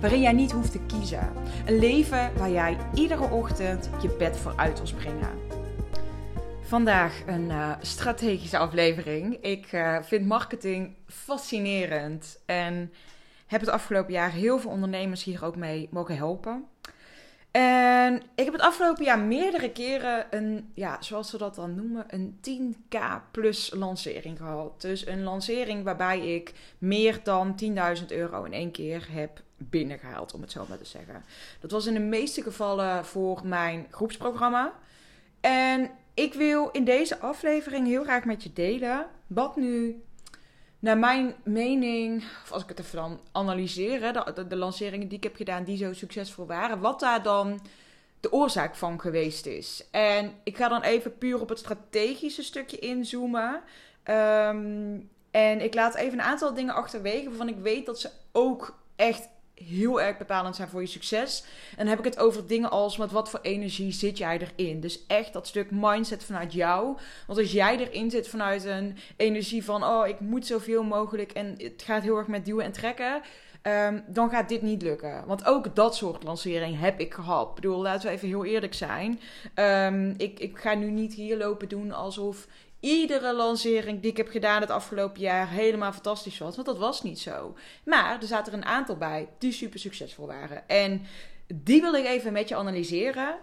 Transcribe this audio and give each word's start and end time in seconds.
waarin 0.00 0.20
jij 0.20 0.32
niet 0.32 0.52
hoeft 0.52 0.72
te 0.72 0.80
kiezen. 0.86 1.32
Een 1.66 1.78
leven 1.78 2.30
waar 2.36 2.50
jij 2.50 2.76
iedere 2.94 3.30
ochtend 3.30 3.90
je 4.02 4.16
bed 4.18 4.36
voor 4.36 4.52
uit 4.56 4.76
wil 4.76 4.86
springen. 4.86 5.30
Vandaag 6.62 7.22
een 7.26 7.48
uh, 7.50 7.72
strategische 7.80 8.58
aflevering. 8.58 9.36
Ik 9.40 9.72
uh, 9.72 10.02
vind 10.02 10.26
marketing 10.26 10.94
fascinerend 11.06 12.38
en 12.46 12.92
heb 13.46 13.60
het 13.60 13.70
afgelopen 13.70 14.12
jaar 14.12 14.30
heel 14.30 14.58
veel 14.58 14.70
ondernemers 14.70 15.24
hier 15.24 15.44
ook 15.44 15.56
mee 15.56 15.88
mogen 15.90 16.16
helpen. 16.16 16.64
En 17.58 18.22
ik 18.34 18.44
heb 18.44 18.52
het 18.52 18.62
afgelopen 18.62 19.04
jaar 19.04 19.18
meerdere 19.18 19.70
keren 19.72 20.26
een, 20.30 20.70
ja, 20.74 21.02
zoals 21.02 21.30
ze 21.30 21.38
dat 21.38 21.54
dan 21.54 21.74
noemen, 21.74 22.04
een 22.08 22.40
10k 22.40 22.98
plus 23.30 23.72
lancering 23.74 24.38
gehad. 24.38 24.80
Dus 24.80 25.06
een 25.06 25.22
lancering 25.22 25.84
waarbij 25.84 26.34
ik 26.34 26.52
meer 26.78 27.20
dan 27.22 27.60
10.000 28.00 28.06
euro 28.08 28.44
in 28.44 28.52
één 28.52 28.70
keer 28.70 29.06
heb 29.10 29.42
binnengehaald, 29.56 30.34
om 30.34 30.40
het 30.40 30.50
zo 30.52 30.66
maar 30.68 30.78
te 30.78 30.84
zeggen. 30.84 31.24
Dat 31.60 31.70
was 31.70 31.86
in 31.86 31.94
de 31.94 32.00
meeste 32.00 32.42
gevallen 32.42 33.04
voor 33.04 33.40
mijn 33.44 33.86
groepsprogramma. 33.90 34.72
En 35.40 35.90
ik 36.14 36.34
wil 36.34 36.68
in 36.70 36.84
deze 36.84 37.18
aflevering 37.18 37.86
heel 37.86 38.02
graag 38.02 38.24
met 38.24 38.42
je 38.42 38.52
delen 38.52 39.06
wat 39.26 39.56
nu, 39.56 40.02
naar 40.78 40.98
mijn 40.98 41.34
mening, 41.44 42.24
of 42.42 42.52
als 42.52 42.62
ik 42.62 42.68
het 42.68 42.78
even 42.78 42.96
dan 42.96 43.20
analyseer, 43.32 44.12
de, 44.12 44.46
de, 44.46 44.56
lanceringen 44.56 45.08
die 45.08 45.16
ik 45.16 45.22
heb 45.22 45.36
gedaan 45.36 45.64
die 45.64 45.76
zo 45.76 45.92
succesvol 45.92 46.46
waren, 46.46 46.80
wat 46.80 47.00
daar 47.00 47.22
dan 47.22 47.60
de 48.20 48.32
oorzaak 48.32 48.76
van 48.76 49.00
geweest 49.00 49.46
is. 49.46 49.84
En 49.90 50.32
ik 50.42 50.56
ga 50.56 50.68
dan 50.68 50.82
even 50.82 51.18
puur 51.18 51.40
op 51.40 51.48
het 51.48 51.58
strategische 51.58 52.42
stukje 52.42 52.78
inzoomen. 52.78 53.62
Um, 54.04 55.10
en 55.30 55.60
ik 55.60 55.74
laat 55.74 55.94
even 55.94 56.18
een 56.18 56.24
aantal 56.24 56.54
dingen 56.54 56.74
achterwege 56.74 57.28
waarvan 57.28 57.48
ik 57.48 57.58
weet 57.62 57.86
dat 57.86 58.00
ze 58.00 58.10
ook 58.32 58.78
echt 58.96 59.28
heel 59.64 60.00
erg 60.00 60.18
bepalend 60.18 60.56
zijn 60.56 60.68
voor 60.68 60.80
je 60.80 60.86
succes. 60.86 61.44
En 61.70 61.76
dan 61.76 61.86
heb 61.86 61.98
ik 61.98 62.04
het 62.04 62.18
over 62.18 62.46
dingen 62.46 62.70
als 62.70 62.96
met 62.96 63.12
wat 63.12 63.30
voor 63.30 63.40
energie 63.42 63.92
zit 63.92 64.18
jij 64.18 64.38
erin. 64.38 64.80
Dus 64.80 65.06
echt 65.06 65.32
dat 65.32 65.46
stuk 65.46 65.70
mindset 65.70 66.24
vanuit 66.24 66.52
jou. 66.52 66.96
Want 67.26 67.38
als 67.38 67.52
jij 67.52 67.78
erin 67.78 68.10
zit 68.10 68.28
vanuit 68.28 68.64
een 68.64 68.96
energie 69.16 69.64
van 69.64 69.84
oh, 69.84 70.06
ik 70.06 70.20
moet 70.20 70.46
zoveel 70.46 70.82
mogelijk 70.82 71.32
en 71.32 71.54
het 71.58 71.82
gaat 71.82 72.02
heel 72.02 72.16
erg 72.16 72.26
met 72.26 72.44
duwen 72.44 72.64
en 72.64 72.72
trekken. 72.72 73.22
Um, 73.62 74.04
dan 74.06 74.30
gaat 74.30 74.48
dit 74.48 74.62
niet 74.62 74.82
lukken. 74.82 75.26
Want 75.26 75.44
ook 75.44 75.74
dat 75.74 75.96
soort 75.96 76.22
lancering 76.22 76.80
heb 76.80 77.00
ik 77.00 77.14
gehad. 77.14 77.48
Ik 77.48 77.54
bedoel, 77.54 77.82
laten 77.82 78.08
we 78.08 78.14
even 78.14 78.28
heel 78.28 78.44
eerlijk 78.44 78.74
zijn. 78.74 79.20
Um, 79.54 80.14
ik, 80.16 80.40
ik 80.40 80.58
ga 80.58 80.74
nu 80.74 80.90
niet 80.90 81.14
hier 81.14 81.36
lopen 81.36 81.68
doen 81.68 81.92
alsof 81.92 82.46
iedere 82.80 83.34
lancering 83.34 84.00
die 84.00 84.10
ik 84.10 84.16
heb 84.16 84.28
gedaan 84.28 84.60
het 84.60 84.70
afgelopen 84.70 85.20
jaar 85.20 85.48
helemaal 85.48 85.92
fantastisch 85.92 86.38
was. 86.38 86.54
Want 86.54 86.66
dat 86.66 86.78
was 86.78 87.02
niet 87.02 87.18
zo. 87.18 87.56
Maar 87.84 88.20
er 88.20 88.26
zaten 88.26 88.52
er 88.52 88.58
een 88.58 88.64
aantal 88.64 88.96
bij 88.96 89.28
die 89.38 89.52
super 89.52 89.78
succesvol 89.78 90.26
waren. 90.26 90.68
En 90.68 91.06
die 91.54 91.80
wil 91.80 91.94
ik 91.94 92.04
even 92.04 92.32
met 92.32 92.48
je 92.48 92.56
analyseren. 92.56 93.38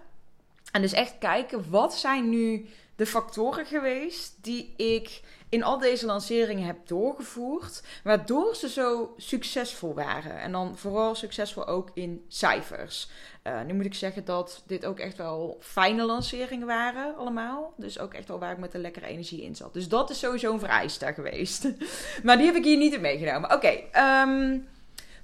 En 0.71 0.81
dus 0.81 0.93
echt 0.93 1.17
kijken, 1.17 1.69
wat 1.69 1.95
zijn 1.95 2.29
nu 2.29 2.65
de 2.95 3.05
factoren 3.05 3.65
geweest 3.65 4.37
die 4.41 4.73
ik 4.77 5.21
in 5.49 5.63
al 5.63 5.79
deze 5.79 6.05
lanceringen 6.05 6.65
heb 6.65 6.87
doorgevoerd, 6.87 7.83
waardoor 8.03 8.55
ze 8.55 8.69
zo 8.69 9.13
succesvol 9.17 9.93
waren. 9.93 10.39
En 10.39 10.51
dan 10.51 10.77
vooral 10.77 11.15
succesvol 11.15 11.67
ook 11.67 11.89
in 11.93 12.25
cijfers. 12.27 13.09
Uh, 13.47 13.61
nu 13.61 13.73
moet 13.73 13.85
ik 13.85 13.93
zeggen 13.93 14.25
dat 14.25 14.63
dit 14.67 14.85
ook 14.85 14.99
echt 14.99 15.17
wel 15.17 15.57
fijne 15.59 16.03
lanceringen 16.03 16.67
waren, 16.67 17.17
allemaal. 17.17 17.73
Dus 17.77 17.99
ook 17.99 18.13
echt 18.13 18.27
wel 18.27 18.39
waar 18.39 18.51
ik 18.51 18.57
met 18.57 18.73
een 18.73 18.81
lekkere 18.81 19.05
energie 19.05 19.41
in 19.41 19.55
zat. 19.55 19.73
Dus 19.73 19.87
dat 19.87 20.09
is 20.09 20.19
sowieso 20.19 20.53
een 20.53 20.59
vereiste 20.59 21.13
geweest. 21.13 21.67
maar 22.23 22.37
die 22.37 22.45
heb 22.45 22.55
ik 22.55 22.63
hier 22.63 22.77
niet 22.77 22.93
in 22.93 23.01
meegenomen. 23.01 23.53
Oké, 23.53 23.81
ehm, 23.91 24.57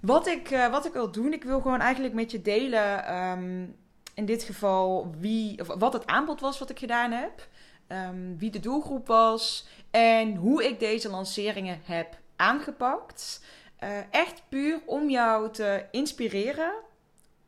wat, 0.01 0.27
ik, 0.27 0.51
uh, 0.51 0.71
wat 0.71 0.85
ik 0.85 0.93
wil 0.93 1.11
doen, 1.11 1.33
ik 1.33 1.43
wil 1.43 1.61
gewoon 1.61 1.79
eigenlijk 1.79 2.13
met 2.13 2.31
je 2.31 2.41
delen. 2.41 3.15
Um, 3.15 3.75
in 4.13 4.25
dit 4.25 4.43
geval 4.43 5.13
wie, 5.19 5.59
of 5.59 5.67
wat 5.67 5.93
het 5.93 6.05
aanbod 6.05 6.39
was 6.39 6.59
wat 6.59 6.69
ik 6.69 6.79
gedaan 6.79 7.11
heb. 7.11 7.47
Um, 7.87 8.37
wie 8.37 8.51
de 8.51 8.59
doelgroep 8.59 9.07
was 9.07 9.67
en 9.91 10.35
hoe 10.35 10.65
ik 10.65 10.79
deze 10.79 11.09
lanceringen 11.09 11.81
heb 11.83 12.17
aangepakt. 12.35 13.41
Uh, 13.83 13.89
echt 14.11 14.43
puur 14.49 14.81
om 14.85 15.09
jou 15.09 15.51
te 15.51 15.85
inspireren 15.91 16.73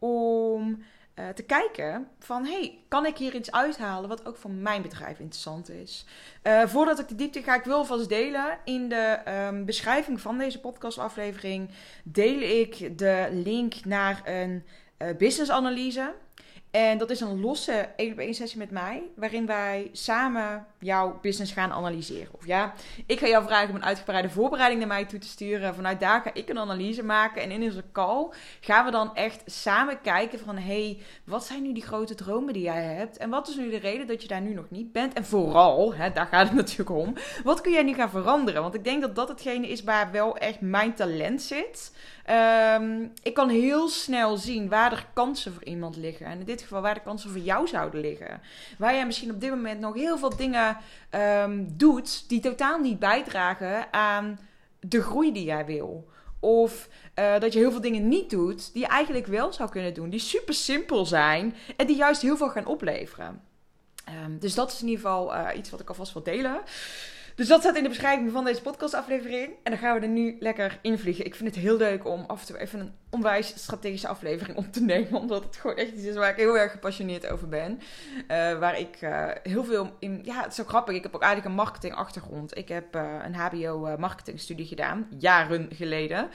om 0.03 0.84
uh, 1.19 1.30
te 1.30 1.44
kijken 1.44 2.08
van 2.19 2.46
hey, 2.46 2.80
kan 2.88 3.06
ik 3.06 3.18
hier 3.18 3.36
iets 3.36 3.52
uithalen 3.52 4.09
wat 4.09 4.25
ook 4.25 4.38
voor 4.38 4.52
mijn 4.52 4.81
bedrijf 4.81 5.19
interessant 5.19 5.69
is. 5.69 6.06
Uh, 6.44 6.66
voordat 6.66 7.00
ik 7.00 7.08
de 7.08 7.16
diepte 7.16 7.41
ga, 7.41 7.56
ik 7.56 7.64
wil 7.64 7.86
vast 7.86 8.09
delen 8.09 8.58
in 8.63 8.90
de 8.90 9.19
um, 9.28 9.66
beschrijving 9.66 10.22
van 10.22 10.38
deze 10.38 10.59
podcastaflevering 10.59 11.69
deel 12.03 12.40
ik 12.40 12.97
de 12.97 13.28
link 13.31 13.86
naar 13.86 14.22
een 14.25 14.63
business 15.18 15.52
analyse. 15.52 16.13
En 16.73 16.97
dat 16.97 17.09
is 17.09 17.19
een 17.19 17.39
losse 17.39 17.89
1 17.95 18.11
op 18.11 18.17
1 18.17 18.34
sessie 18.34 18.57
met 18.57 18.72
mij, 18.72 19.03
waarin 19.16 19.45
wij 19.45 19.89
samen 19.91 20.66
jouw 20.79 21.19
business 21.22 21.51
gaan 21.51 21.72
analyseren. 21.72 22.34
Of 22.34 22.45
ja, 22.45 22.73
ik 23.06 23.19
ga 23.19 23.28
jou 23.28 23.45
vragen 23.45 23.69
om 23.69 23.75
een 23.75 23.85
uitgebreide 23.85 24.29
voorbereiding 24.29 24.79
naar 24.79 24.89
mij 24.89 25.06
toe 25.06 25.19
te 25.19 25.28
sturen. 25.28 25.75
Vanuit 25.75 26.00
daar 26.00 26.22
ga 26.22 26.33
ik 26.33 26.50
een 26.50 26.59
analyse 26.59 27.03
maken. 27.03 27.41
En 27.41 27.51
in 27.51 27.63
onze 27.63 27.83
call 27.91 28.28
gaan 28.59 28.85
we 28.85 28.91
dan 28.91 29.16
echt 29.16 29.41
samen 29.45 30.01
kijken 30.01 30.39
van... 30.39 30.57
hey, 30.57 30.97
wat 31.25 31.45
zijn 31.45 31.62
nu 31.62 31.73
die 31.73 31.83
grote 31.83 32.16
dromen 32.16 32.53
die 32.53 32.63
jij 32.63 32.83
hebt? 32.83 33.17
En 33.17 33.29
wat 33.29 33.47
is 33.47 33.56
nu 33.56 33.69
de 33.69 33.78
reden 33.78 34.07
dat 34.07 34.22
je 34.22 34.28
daar 34.28 34.41
nu 34.41 34.53
nog 34.53 34.69
niet 34.69 34.91
bent? 34.91 35.13
En 35.13 35.25
vooral, 35.25 35.94
hè, 35.94 36.12
daar 36.12 36.28
gaat 36.28 36.47
het 36.47 36.57
natuurlijk 36.63 36.89
om, 36.89 37.13
wat 37.44 37.62
kun 37.62 37.72
jij 37.72 37.83
nu 37.83 37.94
gaan 37.94 38.09
veranderen? 38.09 38.62
Want 38.62 38.73
ik 38.73 38.83
denk 38.83 39.01
dat 39.01 39.16
dat 39.16 39.28
hetgene 39.28 39.67
is 39.67 39.83
waar 39.83 40.12
wel 40.12 40.38
echt 40.38 40.62
mijn 40.62 40.94
talent 40.94 41.41
zit... 41.41 41.91
Um, 42.29 43.11
ik 43.23 43.34
kan 43.34 43.50
heel 43.50 43.89
snel 43.89 44.38
zien 44.38 44.69
waar 44.69 44.91
er 44.91 45.07
kansen 45.13 45.53
voor 45.53 45.63
iemand 45.63 45.95
liggen. 45.95 46.25
En 46.25 46.39
in 46.39 46.45
dit 46.45 46.61
geval 46.61 46.81
waar 46.81 46.94
de 46.94 47.00
kansen 47.00 47.29
voor 47.29 47.39
jou 47.39 47.67
zouden 47.67 48.01
liggen. 48.01 48.41
Waar 48.78 48.94
jij 48.94 49.06
misschien 49.06 49.31
op 49.31 49.41
dit 49.41 49.50
moment 49.50 49.79
nog 49.79 49.94
heel 49.94 50.17
veel 50.17 50.35
dingen 50.35 50.78
um, 51.12 51.78
doet 51.78 52.29
die 52.29 52.39
totaal 52.39 52.79
niet 52.79 53.00
bijdragen 53.00 53.94
aan 53.94 54.39
de 54.79 55.01
groei 55.01 55.31
die 55.31 55.44
jij 55.44 55.66
wil. 55.66 56.09
Of 56.39 56.89
uh, 57.19 57.39
dat 57.39 57.53
je 57.53 57.59
heel 57.59 57.72
veel 57.72 57.81
dingen 57.81 58.07
niet 58.07 58.29
doet 58.29 58.73
die 58.73 58.81
je 58.81 58.88
eigenlijk 58.88 59.28
wel 59.28 59.53
zou 59.53 59.69
kunnen 59.69 59.94
doen. 59.94 60.09
Die 60.09 60.19
super 60.19 60.53
simpel 60.53 61.06
zijn 61.06 61.56
en 61.78 61.88
die 61.88 61.95
juist 61.95 62.22
heel 62.22 62.38
veel 62.38 62.50
gaan 62.50 62.65
opleveren. 62.65 63.42
Um, 64.25 64.39
dus 64.39 64.53
dat 64.56 64.71
is 64.71 64.81
in 64.81 64.88
ieder 64.88 65.03
geval 65.03 65.36
uh, 65.36 65.48
iets 65.56 65.69
wat 65.69 65.80
ik 65.80 65.89
alvast 65.89 66.13
wil 66.13 66.24
delen. 66.24 66.62
Dus 67.35 67.47
dat 67.47 67.59
staat 67.59 67.75
in 67.75 67.83
de 67.83 67.89
beschrijving 67.89 68.31
van 68.31 68.45
deze 68.45 68.62
podcastaflevering. 68.62 69.50
En 69.63 69.71
dan 69.71 69.77
gaan 69.77 70.00
we 70.00 70.06
er 70.06 70.12
nu 70.12 70.35
lekker 70.39 70.80
invliegen. 70.81 71.25
Ik 71.25 71.35
vind 71.35 71.56
het 71.56 71.63
heel 71.63 71.77
leuk 71.77 72.06
om 72.06 72.24
af 72.27 72.39
en 72.39 72.47
toe 72.47 72.57
even 72.57 72.80
een 72.80 72.94
onwijs 73.09 73.47
strategische 73.47 74.07
aflevering 74.07 74.57
op 74.57 74.71
te 74.71 74.81
nemen. 74.83 75.13
Omdat 75.21 75.44
het 75.44 75.56
gewoon 75.56 75.75
echt 75.75 75.91
iets 75.91 76.03
is 76.03 76.15
waar 76.15 76.30
ik 76.30 76.35
heel 76.35 76.57
erg 76.57 76.71
gepassioneerd 76.71 77.27
over 77.27 77.47
ben. 77.47 77.80
Uh, 78.15 78.59
waar 78.59 78.80
ik 78.80 79.01
uh, 79.01 79.30
heel 79.44 79.63
veel 79.63 79.91
in. 80.00 80.19
Ja, 80.24 80.41
het 80.41 80.50
is 80.50 80.56
zo 80.56 80.63
grappig. 80.63 80.95
Ik 80.95 81.03
heb 81.03 81.15
ook 81.15 81.21
eigenlijk 81.21 81.51
een 81.51 81.62
marketingachtergrond. 81.63 82.57
Ik 82.57 82.68
heb 82.68 82.95
uh, 82.95 83.15
een 83.24 83.36
HBO 83.36 83.97
marketingstudie 83.97 84.65
gedaan. 84.65 85.07
Jaren 85.18 85.68
geleden. 85.74 86.29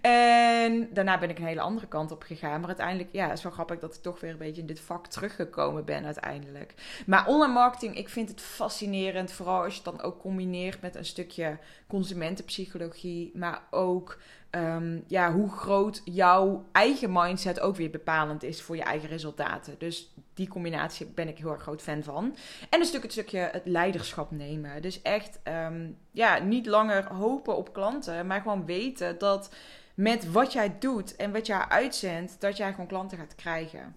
En 0.00 0.88
daarna 0.92 1.18
ben 1.18 1.30
ik 1.30 1.38
een 1.38 1.46
hele 1.46 1.60
andere 1.60 1.86
kant 1.86 2.10
op 2.10 2.22
gegaan. 2.22 2.58
Maar 2.60 2.68
uiteindelijk, 2.68 3.08
ja, 3.12 3.28
het 3.28 3.38
is 3.38 3.42
wel 3.44 3.52
grappig 3.52 3.78
dat 3.78 3.94
ik 3.94 4.02
toch 4.02 4.20
weer 4.20 4.30
een 4.30 4.38
beetje 4.38 4.60
in 4.60 4.66
dit 4.66 4.80
vak 4.80 5.06
teruggekomen 5.06 5.84
ben 5.84 6.04
uiteindelijk. 6.04 6.74
Maar 7.06 7.26
online 7.26 7.52
marketing, 7.52 7.96
ik 7.96 8.08
vind 8.08 8.28
het 8.28 8.40
fascinerend. 8.40 9.32
Vooral 9.32 9.62
als 9.62 9.76
je 9.76 9.82
dan 9.82 10.02
ook 10.02 10.18
combineert 10.18 10.40
met 10.80 10.94
een 10.94 11.04
stukje 11.04 11.58
consumentenpsychologie, 11.86 13.30
maar 13.34 13.62
ook 13.70 14.18
ehm, 14.50 15.00
ja, 15.06 15.32
hoe 15.32 15.50
groot 15.50 16.02
jouw 16.04 16.64
eigen 16.72 17.12
mindset 17.12 17.60
ook 17.60 17.76
weer 17.76 17.90
bepalend 17.90 18.42
is 18.42 18.62
voor 18.62 18.76
je 18.76 18.82
eigen 18.82 19.08
resultaten. 19.08 19.74
Dus 19.78 20.14
die 20.34 20.48
combinatie 20.48 21.06
ben 21.06 21.28
ik 21.28 21.38
heel 21.38 21.52
erg 21.52 21.62
groot 21.62 21.82
fan 21.82 22.02
van. 22.02 22.36
En 22.70 22.80
een 22.80 22.86
stuk 22.86 23.02
het 23.02 23.12
stukje 23.12 23.38
het 23.38 23.66
leiderschap 23.66 24.30
nemen. 24.30 24.82
Dus 24.82 25.02
echt 25.02 25.40
ehm, 25.42 25.90
ja, 26.10 26.38
niet 26.38 26.66
langer 26.66 27.12
hopen 27.12 27.56
op 27.56 27.72
klanten, 27.72 28.26
maar 28.26 28.40
gewoon 28.40 28.66
weten 28.66 29.18
dat 29.18 29.54
met 29.94 30.32
wat 30.32 30.52
jij 30.52 30.76
doet 30.78 31.16
en 31.16 31.32
wat 31.32 31.46
jij 31.46 31.64
uitzendt, 31.68 32.40
dat 32.40 32.56
jij 32.56 32.70
gewoon 32.70 32.86
klanten 32.86 33.18
gaat 33.18 33.34
krijgen. 33.34 33.96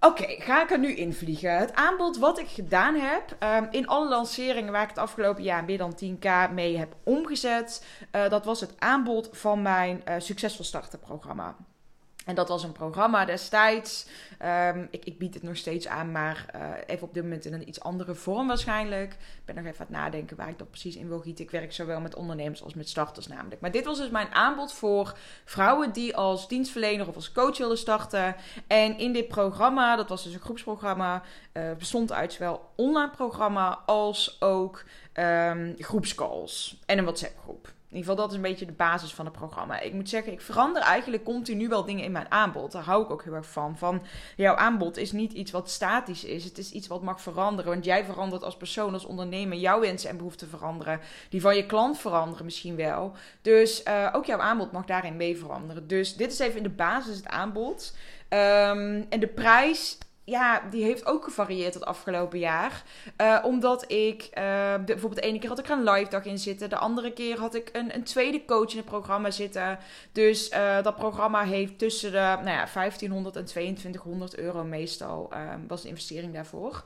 Oké, 0.00 0.26
ga 0.26 0.62
ik 0.62 0.70
er 0.70 0.78
nu 0.78 0.94
invliegen. 0.94 1.58
Het 1.58 1.74
aanbod 1.74 2.18
wat 2.18 2.38
ik 2.38 2.48
gedaan 2.48 2.94
heb 2.94 3.36
um, 3.42 3.68
in 3.70 3.86
alle 3.86 4.08
lanceringen 4.08 4.72
waar 4.72 4.82
ik 4.82 4.88
het 4.88 4.98
afgelopen 4.98 5.42
jaar 5.42 5.64
meer 5.64 5.78
dan 5.78 5.98
10k 6.04 6.52
mee 6.52 6.76
heb 6.76 6.94
omgezet, 7.02 7.84
uh, 8.12 8.28
dat 8.28 8.44
was 8.44 8.60
het 8.60 8.74
aanbod 8.78 9.28
van 9.32 9.62
mijn 9.62 10.02
uh, 10.08 10.14
Succesvol 10.18 10.64
Starten 10.64 10.98
programma. 10.98 11.56
En 12.24 12.34
dat 12.34 12.48
was 12.48 12.62
een 12.62 12.72
programma 12.72 13.24
destijds. 13.24 14.06
Um, 14.44 14.88
ik, 14.90 15.04
ik, 15.04 15.18
bied 15.18 15.34
het 15.34 15.42
nog 15.42 15.56
steeds 15.56 15.88
aan, 15.88 16.12
maar 16.12 16.46
uh, 16.54 16.70
even 16.86 17.06
op 17.06 17.14
dit 17.14 17.22
moment 17.22 17.44
in 17.44 17.52
een 17.52 17.68
iets 17.68 17.80
andere 17.80 18.14
vorm 18.14 18.46
waarschijnlijk. 18.46 19.12
Ik 19.12 19.44
ben 19.44 19.54
nog 19.54 19.64
even 19.64 19.78
aan 19.80 19.86
het 19.86 19.96
nadenken 19.96 20.36
waar 20.36 20.48
ik 20.48 20.58
dat 20.58 20.70
precies 20.70 20.96
in 20.96 21.08
wil 21.08 21.20
gieten. 21.20 21.44
Ik 21.44 21.50
werk 21.50 21.72
zowel 21.72 22.00
met 22.00 22.14
ondernemers 22.14 22.62
als 22.62 22.74
met 22.74 22.88
starters 22.88 23.26
namelijk. 23.26 23.60
Maar 23.60 23.70
dit 23.70 23.84
was 23.84 23.98
dus 23.98 24.10
mijn 24.10 24.34
aanbod 24.34 24.72
voor 24.72 25.16
vrouwen 25.44 25.92
die 25.92 26.16
als 26.16 26.48
dienstverlener 26.48 27.08
of 27.08 27.14
als 27.14 27.32
coach 27.32 27.58
willen 27.58 27.78
starten. 27.78 28.36
En 28.66 28.98
in 28.98 29.12
dit 29.12 29.28
programma, 29.28 29.96
dat 29.96 30.08
was 30.08 30.22
dus 30.24 30.34
een 30.34 30.40
groepsprogramma, 30.40 31.22
uh, 31.52 31.72
bestond 31.78 32.12
uit 32.12 32.32
zowel 32.32 32.70
online 32.76 33.10
programma 33.10 33.78
als 33.86 34.36
ook 34.40 34.84
um, 35.14 35.74
groepscalls 35.78 36.80
en 36.86 36.98
een 36.98 37.04
WhatsApp 37.04 37.38
groep. 37.42 37.72
In 37.90 37.96
ieder 37.96 38.10
geval, 38.10 38.24
dat 38.24 38.30
is 38.30 38.36
een 38.36 38.50
beetje 38.50 38.66
de 38.66 38.72
basis 38.72 39.14
van 39.14 39.24
het 39.24 39.34
programma. 39.34 39.80
Ik 39.80 39.92
moet 39.92 40.08
zeggen, 40.08 40.32
ik 40.32 40.40
verander 40.40 40.82
eigenlijk 40.82 41.24
continu 41.24 41.68
wel 41.68 41.84
dingen 41.84 42.04
in 42.04 42.12
mijn 42.12 42.30
aanbod. 42.30 42.72
Daar 42.72 42.82
hou 42.82 43.02
ik 43.04 43.10
ook 43.10 43.24
heel 43.24 43.34
erg 43.34 43.50
van. 43.50 43.78
Van 43.78 44.02
jouw 44.36 44.54
aanbod 44.54 44.96
is 44.96 45.12
niet 45.12 45.32
iets 45.32 45.50
wat 45.50 45.70
statisch 45.70 46.24
is. 46.24 46.44
Het 46.44 46.58
is 46.58 46.70
iets 46.70 46.86
wat 46.86 47.02
mag 47.02 47.20
veranderen. 47.20 47.70
Want 47.70 47.84
jij 47.84 48.04
verandert 48.04 48.44
als 48.44 48.56
persoon, 48.56 48.92
als 48.92 49.04
ondernemer. 49.04 49.58
Jouw 49.58 49.80
wensen 49.80 50.10
en 50.10 50.16
behoeften 50.16 50.48
veranderen. 50.48 51.00
Die 51.28 51.40
van 51.40 51.56
je 51.56 51.66
klant 51.66 51.98
veranderen 51.98 52.44
misschien 52.44 52.76
wel. 52.76 53.12
Dus 53.42 53.82
uh, 53.84 54.08
ook 54.12 54.24
jouw 54.24 54.40
aanbod 54.40 54.72
mag 54.72 54.84
daarin 54.84 55.16
mee 55.16 55.38
veranderen. 55.38 55.86
Dus 55.86 56.16
dit 56.16 56.32
is 56.32 56.38
even 56.38 56.56
in 56.56 56.62
de 56.62 56.68
basis 56.68 57.16
het 57.16 57.28
aanbod. 57.28 57.94
Um, 58.28 59.06
en 59.08 59.20
de 59.20 59.32
prijs 59.34 59.98
ja, 60.30 60.62
die 60.70 60.84
heeft 60.84 61.06
ook 61.06 61.24
gevarieerd 61.24 61.74
het 61.74 61.84
afgelopen 61.84 62.38
jaar. 62.38 62.82
Uh, 63.20 63.38
omdat 63.42 63.92
ik, 63.92 64.22
uh, 64.22 64.72
de, 64.74 64.82
bijvoorbeeld 64.84 65.22
de 65.22 65.28
ene 65.28 65.38
keer 65.38 65.48
had 65.48 65.58
ik 65.58 65.68
een 65.68 65.90
live 65.90 66.10
dag 66.10 66.24
in 66.24 66.38
zitten. 66.38 66.68
De 66.68 66.76
andere 66.76 67.12
keer 67.12 67.38
had 67.38 67.54
ik 67.54 67.68
een, 67.72 67.94
een 67.94 68.04
tweede 68.04 68.44
coach 68.44 68.70
in 68.70 68.76
het 68.76 68.86
programma 68.86 69.30
zitten. 69.30 69.78
Dus 70.12 70.50
uh, 70.50 70.82
dat 70.82 70.96
programma 70.96 71.44
heeft 71.44 71.78
tussen 71.78 72.12
de 72.12 72.18
nou 72.18 72.44
ja, 72.44 72.68
1500 72.74 73.36
en 73.36 73.44
2200 73.44 74.36
euro 74.36 74.64
meestal 74.64 75.32
was 75.66 75.82
de 75.82 75.88
investering 75.88 76.34
daarvoor. 76.34 76.84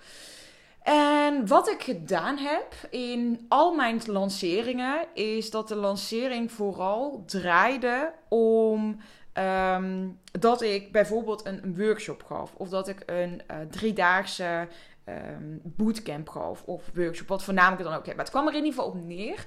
En 0.82 1.46
wat 1.46 1.68
ik 1.68 1.82
gedaan 1.82 2.36
heb 2.36 2.74
in 2.90 3.44
al 3.48 3.74
mijn 3.74 4.00
lanceringen, 4.06 5.06
is 5.14 5.50
dat 5.50 5.68
de 5.68 5.74
lancering 5.74 6.52
vooral 6.52 7.22
draaide 7.26 8.12
om 8.28 9.00
Um, 9.38 10.18
dat 10.32 10.62
ik 10.62 10.92
bijvoorbeeld 10.92 11.46
een, 11.46 11.74
workshop 11.76 12.22
gaf. 12.22 12.54
Of 12.56 12.68
dat 12.68 12.88
ik 12.88 13.02
een 13.06 13.42
uh, 13.50 13.56
driedaagse 13.70 14.68
um, 15.08 15.60
bootcamp 15.62 16.28
gaf. 16.28 16.62
Of 16.62 16.90
workshop, 16.94 17.28
wat 17.28 17.44
voornamelijk 17.44 17.82
dan 17.82 17.94
ook 17.94 18.06
heb. 18.06 18.16
Maar 18.16 18.24
het 18.24 18.34
kwam 18.34 18.46
er 18.48 18.54
in 18.54 18.64
ieder 18.64 18.72
geval 18.72 18.88
op 18.88 19.04
neer. 19.04 19.46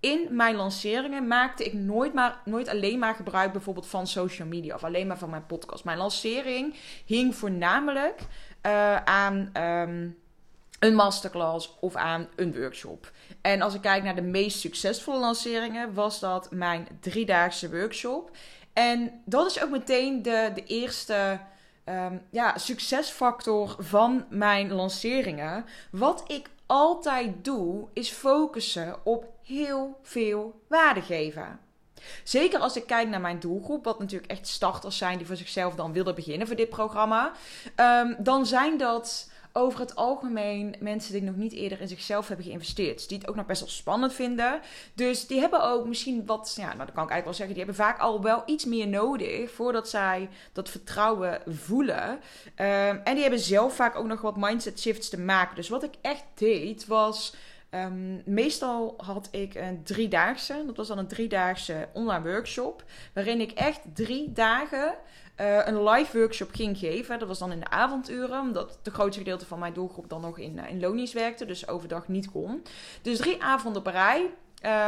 In 0.00 0.28
mijn 0.30 0.56
lanceringen 0.56 1.26
maakte 1.26 1.64
ik 1.64 1.72
nooit, 1.72 2.14
maar, 2.14 2.40
nooit 2.44 2.68
alleen 2.68 2.98
maar 2.98 3.14
gebruik 3.14 3.52
bijvoorbeeld 3.52 3.86
van 3.86 4.06
social 4.06 4.48
media. 4.48 4.74
Of 4.74 4.84
alleen 4.84 5.06
maar 5.06 5.18
van 5.18 5.30
mijn 5.30 5.46
podcast. 5.46 5.84
Mijn 5.84 5.98
lancering 5.98 6.74
hing 7.04 7.34
voornamelijk 7.34 8.20
uh, 8.66 8.96
aan... 8.96 9.50
Um, 9.56 10.16
een 10.78 10.94
masterclass 10.94 11.76
of 11.80 11.96
aan 11.96 12.28
een 12.36 12.54
workshop. 12.60 13.10
En 13.40 13.62
als 13.62 13.74
ik 13.74 13.80
kijk 13.80 14.02
naar 14.02 14.14
de 14.14 14.22
meest 14.22 14.58
succesvolle 14.58 15.18
lanceringen, 15.18 15.94
was 15.94 16.20
dat 16.20 16.50
mijn 16.50 16.88
driedaagse 17.00 17.70
workshop. 17.70 18.30
En 18.78 19.22
dat 19.24 19.46
is 19.46 19.62
ook 19.62 19.70
meteen 19.70 20.22
de, 20.22 20.50
de 20.54 20.64
eerste 20.64 21.38
um, 21.84 22.22
ja, 22.30 22.58
succesfactor 22.58 23.76
van 23.78 24.24
mijn 24.28 24.72
lanceringen. 24.72 25.64
Wat 25.90 26.24
ik 26.26 26.48
altijd 26.66 27.44
doe, 27.44 27.88
is 27.92 28.10
focussen 28.10 28.96
op 29.04 29.24
heel 29.42 29.98
veel 30.02 30.60
waarde 30.68 31.02
geven. 31.02 31.60
Zeker 32.24 32.58
als 32.58 32.76
ik 32.76 32.86
kijk 32.86 33.08
naar 33.08 33.20
mijn 33.20 33.40
doelgroep, 33.40 33.84
wat 33.84 33.98
natuurlijk 33.98 34.30
echt 34.30 34.46
starters 34.46 34.98
zijn 34.98 35.18
die 35.18 35.26
voor 35.26 35.36
zichzelf 35.36 35.74
dan 35.74 35.92
willen 35.92 36.14
beginnen 36.14 36.46
voor 36.46 36.56
dit 36.56 36.70
programma. 36.70 37.32
Um, 37.76 38.16
dan 38.18 38.46
zijn 38.46 38.76
dat 38.76 39.30
over 39.58 39.80
het 39.80 39.94
algemeen 39.94 40.74
mensen 40.80 41.12
die 41.12 41.22
nog 41.22 41.36
niet 41.36 41.52
eerder 41.52 41.80
in 41.80 41.88
zichzelf 41.88 42.28
hebben 42.28 42.46
geïnvesteerd. 42.46 43.08
Die 43.08 43.18
het 43.18 43.28
ook 43.28 43.36
nog 43.36 43.46
best 43.46 43.60
wel 43.60 43.70
spannend 43.70 44.12
vinden. 44.12 44.60
Dus 44.94 45.26
die 45.26 45.40
hebben 45.40 45.62
ook 45.62 45.86
misschien 45.86 46.26
wat, 46.26 46.54
ja, 46.56 46.66
nou 46.66 46.78
dat 46.78 46.92
kan 46.92 47.04
ik 47.04 47.10
eigenlijk 47.10 47.24
wel 47.24 47.34
zeggen, 47.34 47.54
die 47.54 47.64
hebben 47.64 47.84
vaak 47.84 47.98
al 48.00 48.22
wel 48.22 48.42
iets 48.46 48.64
meer 48.64 48.88
nodig 48.88 49.50
voordat 49.50 49.88
zij 49.88 50.28
dat 50.52 50.68
vertrouwen 50.68 51.42
voelen. 51.46 52.10
Um, 52.10 53.00
en 53.04 53.12
die 53.12 53.22
hebben 53.22 53.40
zelf 53.40 53.74
vaak 53.74 53.96
ook 53.96 54.06
nog 54.06 54.20
wat 54.20 54.36
mindset 54.36 54.80
shifts 54.80 55.08
te 55.08 55.20
maken. 55.20 55.56
Dus 55.56 55.68
wat 55.68 55.82
ik 55.82 55.94
echt 56.00 56.24
deed 56.34 56.86
was. 56.86 57.34
Um, 57.70 58.22
meestal 58.24 58.94
had 58.96 59.28
ik 59.30 59.54
een 59.54 59.82
driedaagse, 59.82 60.62
dat 60.66 60.76
was 60.76 60.88
dan 60.88 60.98
een 60.98 61.06
driedaagse 61.06 61.88
online 61.92 62.30
workshop, 62.30 62.84
waarin 63.14 63.40
ik 63.40 63.52
echt 63.52 63.80
drie 63.94 64.32
dagen 64.32 64.94
uh, 65.40 65.66
een 65.66 65.82
live 65.82 66.18
workshop 66.18 66.48
ging 66.52 66.78
geven. 66.78 67.18
Dat 67.18 67.28
was 67.28 67.38
dan 67.38 67.52
in 67.52 67.60
de 67.60 67.68
avonduren, 67.68 68.40
omdat 68.40 68.78
de 68.82 68.90
grootste 68.90 69.18
gedeelte 69.18 69.46
van 69.46 69.58
mijn 69.58 69.72
doelgroep 69.72 70.08
dan 70.08 70.20
nog 70.20 70.38
in, 70.38 70.56
uh, 70.56 70.70
in 70.70 70.80
Lonies 70.80 71.12
werkte, 71.12 71.44
dus 71.44 71.68
overdag 71.68 72.08
niet 72.08 72.30
kon. 72.30 72.62
Dus 73.02 73.18
drie 73.18 73.42
avonden 73.42 73.82
op 73.82 73.92
rij 73.92 74.30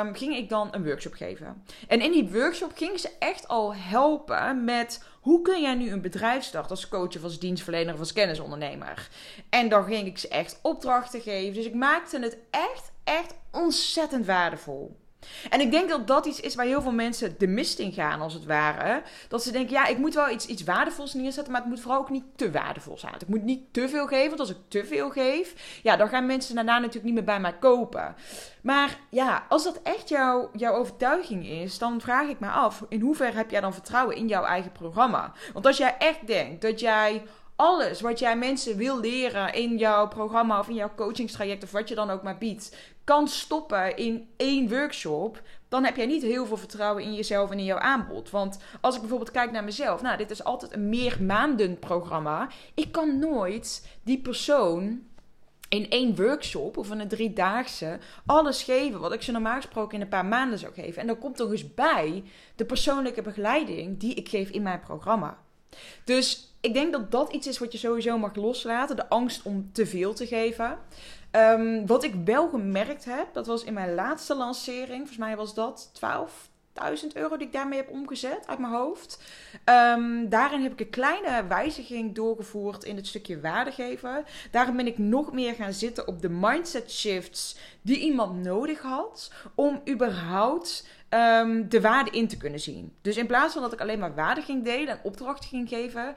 um, 0.03 0.15
ging 0.15 0.37
ik 0.37 0.49
dan 0.49 0.69
een 0.71 0.85
workshop 0.85 1.13
geven. 1.13 1.63
En 1.89 2.01
in 2.01 2.13
die 2.13 2.31
workshop 2.31 2.73
ging 2.75 2.99
ze 3.01 3.11
echt 3.19 3.49
al 3.49 3.75
helpen 3.75 4.65
met 4.65 5.05
hoe 5.21 5.43
kun 5.43 5.61
jij 5.61 5.75
nu 5.75 5.91
een 5.91 6.03
bedrijf 6.03 6.45
starten 6.45 6.71
als 6.71 6.89
coach 6.89 7.17
of 7.17 7.23
als 7.23 7.39
dienstverlener 7.39 7.95
of 7.95 8.01
als 8.01 8.13
kennisondernemer. 8.13 9.09
En 9.51 9.69
dan 9.69 9.85
ging 9.85 10.07
ik 10.07 10.19
ze 10.19 10.29
echt 10.29 10.59
opdrachten 10.63 11.21
geven. 11.21 11.55
Dus 11.55 11.67
ik 11.67 11.75
maakte 11.75 12.19
het 12.19 12.39
echt, 12.51 12.93
echt 13.05 13.35
ontzettend 13.51 14.27
waardevol. 14.27 15.00
En 15.51 15.61
ik 15.61 15.71
denk 15.71 15.89
dat 15.89 16.07
dat 16.07 16.27
iets 16.27 16.41
is 16.41 16.55
waar 16.55 16.67
heel 16.67 16.83
veel 16.83 16.93
mensen 16.93 17.35
de 17.39 17.47
mist 17.47 17.79
in 17.79 17.93
gaan, 17.93 18.21
als 18.21 18.35
het 18.35 18.45
ware. 18.45 19.03
Dat 19.29 19.43
ze 19.43 19.53
denken, 19.53 19.73
ja, 19.73 19.87
ik 19.87 19.99
moet 19.99 20.15
wel 20.15 20.31
iets, 20.31 20.47
iets 20.47 20.65
waardevols 20.65 21.15
neerzetten, 21.15 21.53
maar 21.53 21.61
het 21.61 21.71
moet 21.71 21.81
vooral 21.81 22.01
ook 22.01 22.11
niet 22.11 22.25
te 22.37 22.51
waardevol 22.51 22.99
zijn. 22.99 23.15
Ik 23.19 23.29
moet 23.29 23.43
niet 23.43 23.73
te 23.73 23.89
veel 23.89 24.07
geven, 24.07 24.29
want 24.29 24.41
als 24.41 24.51
ik 24.51 24.57
te 24.69 24.85
veel 24.85 25.11
geef, 25.11 25.81
ja, 25.83 25.97
dan 25.97 26.09
gaan 26.09 26.27
mensen 26.27 26.55
daarna 26.55 26.79
natuurlijk 26.79 27.05
niet 27.05 27.15
meer 27.15 27.25
bij 27.25 27.41
mij 27.41 27.59
kopen. 27.59 28.15
Maar 28.63 28.99
ja, 29.11 29.47
als 29.49 29.65
dat 29.65 29.81
echt 29.83 30.09
jouw, 30.09 30.51
jouw 30.53 30.75
overtuiging 30.75 31.47
is, 31.47 31.79
dan 31.79 32.01
vraag 32.01 32.29
ik 32.29 32.41
me 32.41 32.49
af, 32.49 32.85
in 32.89 33.01
hoeverre 33.01 33.37
heb 33.37 33.51
jij 33.51 33.61
dan 33.61 33.73
vertrouwen 33.73 34.17
in 34.17 34.29
jouw 34.29 34.45
eigen 34.45 34.73
programma? 34.73 35.33
Want 35.53 35.67
als 35.67 35.77
jij 35.77 35.97
echt 35.99 36.27
denkt 36.27 36.63
dat 36.63 36.81
jij 36.81 37.23
alles 37.57 38.01
wat 38.01 38.19
jij 38.19 38.37
mensen 38.37 38.77
wil 38.77 39.01
leren 39.01 39.53
in 39.53 39.79
jouw 39.79 40.09
programma 40.09 40.59
of 40.59 40.69
in 40.69 40.75
jouw 40.75 40.95
coachingstraject 40.97 41.63
of 41.63 41.71
wat 41.71 41.89
je 41.89 41.95
dan 41.95 42.11
ook 42.11 42.23
maar 42.23 42.39
biedt, 42.39 42.77
kan 43.11 43.29
stoppen 43.29 43.97
in 43.97 44.29
één 44.37 44.69
workshop, 44.69 45.43
dan 45.69 45.85
heb 45.85 45.97
jij 45.97 46.07
niet 46.07 46.23
heel 46.23 46.47
veel 46.47 46.57
vertrouwen 46.57 47.03
in 47.03 47.15
jezelf 47.15 47.51
en 47.51 47.59
in 47.59 47.65
jouw 47.65 47.79
aanbod. 47.79 48.31
Want 48.31 48.59
als 48.81 48.95
ik 48.95 49.01
bijvoorbeeld 49.01 49.31
kijk 49.31 49.51
naar 49.51 49.65
mezelf, 49.65 50.03
nou, 50.03 50.17
dit 50.17 50.31
is 50.31 50.45
altijd 50.45 50.73
een 50.73 50.89
meer 50.89 51.23
maanden 51.23 51.79
programma. 51.79 52.49
Ik 52.75 52.93
kan 52.93 53.19
nooit 53.19 53.89
die 54.03 54.19
persoon 54.19 55.03
in 55.69 55.91
één 55.91 56.17
workshop 56.17 56.77
of 56.77 56.91
in 56.91 57.01
een 57.01 57.09
driedaagse 57.09 57.99
alles 58.27 58.63
geven 58.63 59.01
wat 59.01 59.13
ik 59.13 59.23
ze 59.23 59.33
normaal 59.33 59.57
gesproken 59.57 59.95
in 59.95 60.01
een 60.01 60.09
paar 60.09 60.27
maanden 60.27 60.59
zou 60.59 60.73
geven. 60.73 61.01
En 61.01 61.07
dan 61.07 61.19
komt 61.19 61.41
er 61.41 61.51
eens 61.51 61.75
bij 61.75 62.25
de 62.57 62.65
persoonlijke 62.65 63.23
begeleiding 63.23 63.99
die 63.99 64.15
ik 64.15 64.29
geef 64.29 64.51
in 64.51 64.63
mijn 64.63 64.81
programma. 64.81 65.39
Dus 66.05 66.55
ik 66.61 66.75
denk 66.75 66.93
dat 66.93 67.11
dat 67.11 67.33
iets 67.33 67.47
is 67.47 67.59
wat 67.59 67.73
je 67.73 67.79
sowieso 67.79 68.19
mag 68.19 68.35
loslaten. 68.35 68.97
De 68.97 69.09
angst 69.09 69.43
om 69.43 69.71
te 69.73 69.87
veel 69.87 70.15
te 70.15 70.27
geven. 70.27 70.79
Um, 71.33 71.87
wat 71.87 72.05
ik 72.05 72.15
wel 72.25 72.49
gemerkt 72.49 73.05
heb, 73.05 73.27
dat 73.33 73.47
was 73.47 73.65
in 73.65 73.75
mijn 73.75 73.95
laatste 73.95 74.35
lancering. 74.35 74.99
Volgens 74.99 75.17
mij 75.17 75.37
was 75.37 75.55
dat 75.55 75.91
12.000 75.95 77.07
euro 77.15 77.37
die 77.37 77.47
ik 77.47 77.53
daarmee 77.53 77.79
heb 77.79 77.91
omgezet 77.91 78.47
uit 78.47 78.59
mijn 78.59 78.73
hoofd. 78.73 79.23
Um, 79.65 80.29
daarin 80.29 80.63
heb 80.63 80.73
ik 80.73 80.81
een 80.81 80.91
kleine 80.91 81.47
wijziging 81.47 82.15
doorgevoerd 82.15 82.85
in 82.85 82.97
het 82.97 83.07
stukje 83.07 83.41
waarde 83.41 83.73
geven. 83.73 84.25
Daarin 84.51 84.77
ben 84.77 84.87
ik 84.87 84.99
nog 84.99 85.33
meer 85.33 85.55
gaan 85.55 85.73
zitten 85.73 86.07
op 86.07 86.23
de 86.23 86.31
mindset 86.31 86.93
shifts 86.93 87.57
die 87.83 87.99
iemand 87.99 88.43
nodig 88.43 88.81
had 88.81 89.33
om 89.55 89.83
überhaupt 89.89 90.87
ehm, 91.11 91.69
de 91.69 91.81
waarde 91.81 92.11
in 92.11 92.29
te 92.29 92.37
kunnen 92.37 92.61
zien. 92.61 92.97
Dus 93.01 93.17
in 93.17 93.27
plaats 93.27 93.53
van 93.53 93.63
dat 93.63 93.73
ik 93.73 93.81
alleen 93.81 93.99
maar 93.99 94.15
waarde 94.15 94.43
ging 94.43 94.65
delen 94.65 94.89
en 94.89 95.01
opdrachten 95.03 95.49
ging 95.49 95.69
geven, 95.69 96.15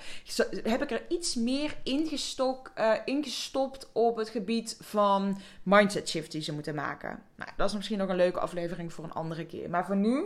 heb 0.64 0.82
ik 0.82 0.92
er 0.92 1.02
iets 1.08 1.36
meer 1.36 1.76
ingestok, 1.84 2.72
uh, 2.78 2.94
ingestopt 3.06 3.90
op 3.92 4.18
het 4.18 4.30
gebied 4.30 4.78
van 4.82 5.42
mindset 5.64 6.10
shift 6.10 6.32
die 6.32 6.42
ze 6.42 6.54
moeten 6.54 6.76
maken. 6.76 7.24
Nou, 7.36 7.52
dat 7.58 7.70
is 7.70 7.76
misschien 7.76 7.98
nog 7.98 8.10
een 8.10 8.16
leuke 8.16 8.40
aflevering 8.40 8.94
voor 8.94 9.04
een 9.04 9.14
andere 9.14 9.46
keer. 9.46 9.70
Maar 9.70 9.86
voor 9.86 9.96
nu, 9.96 10.26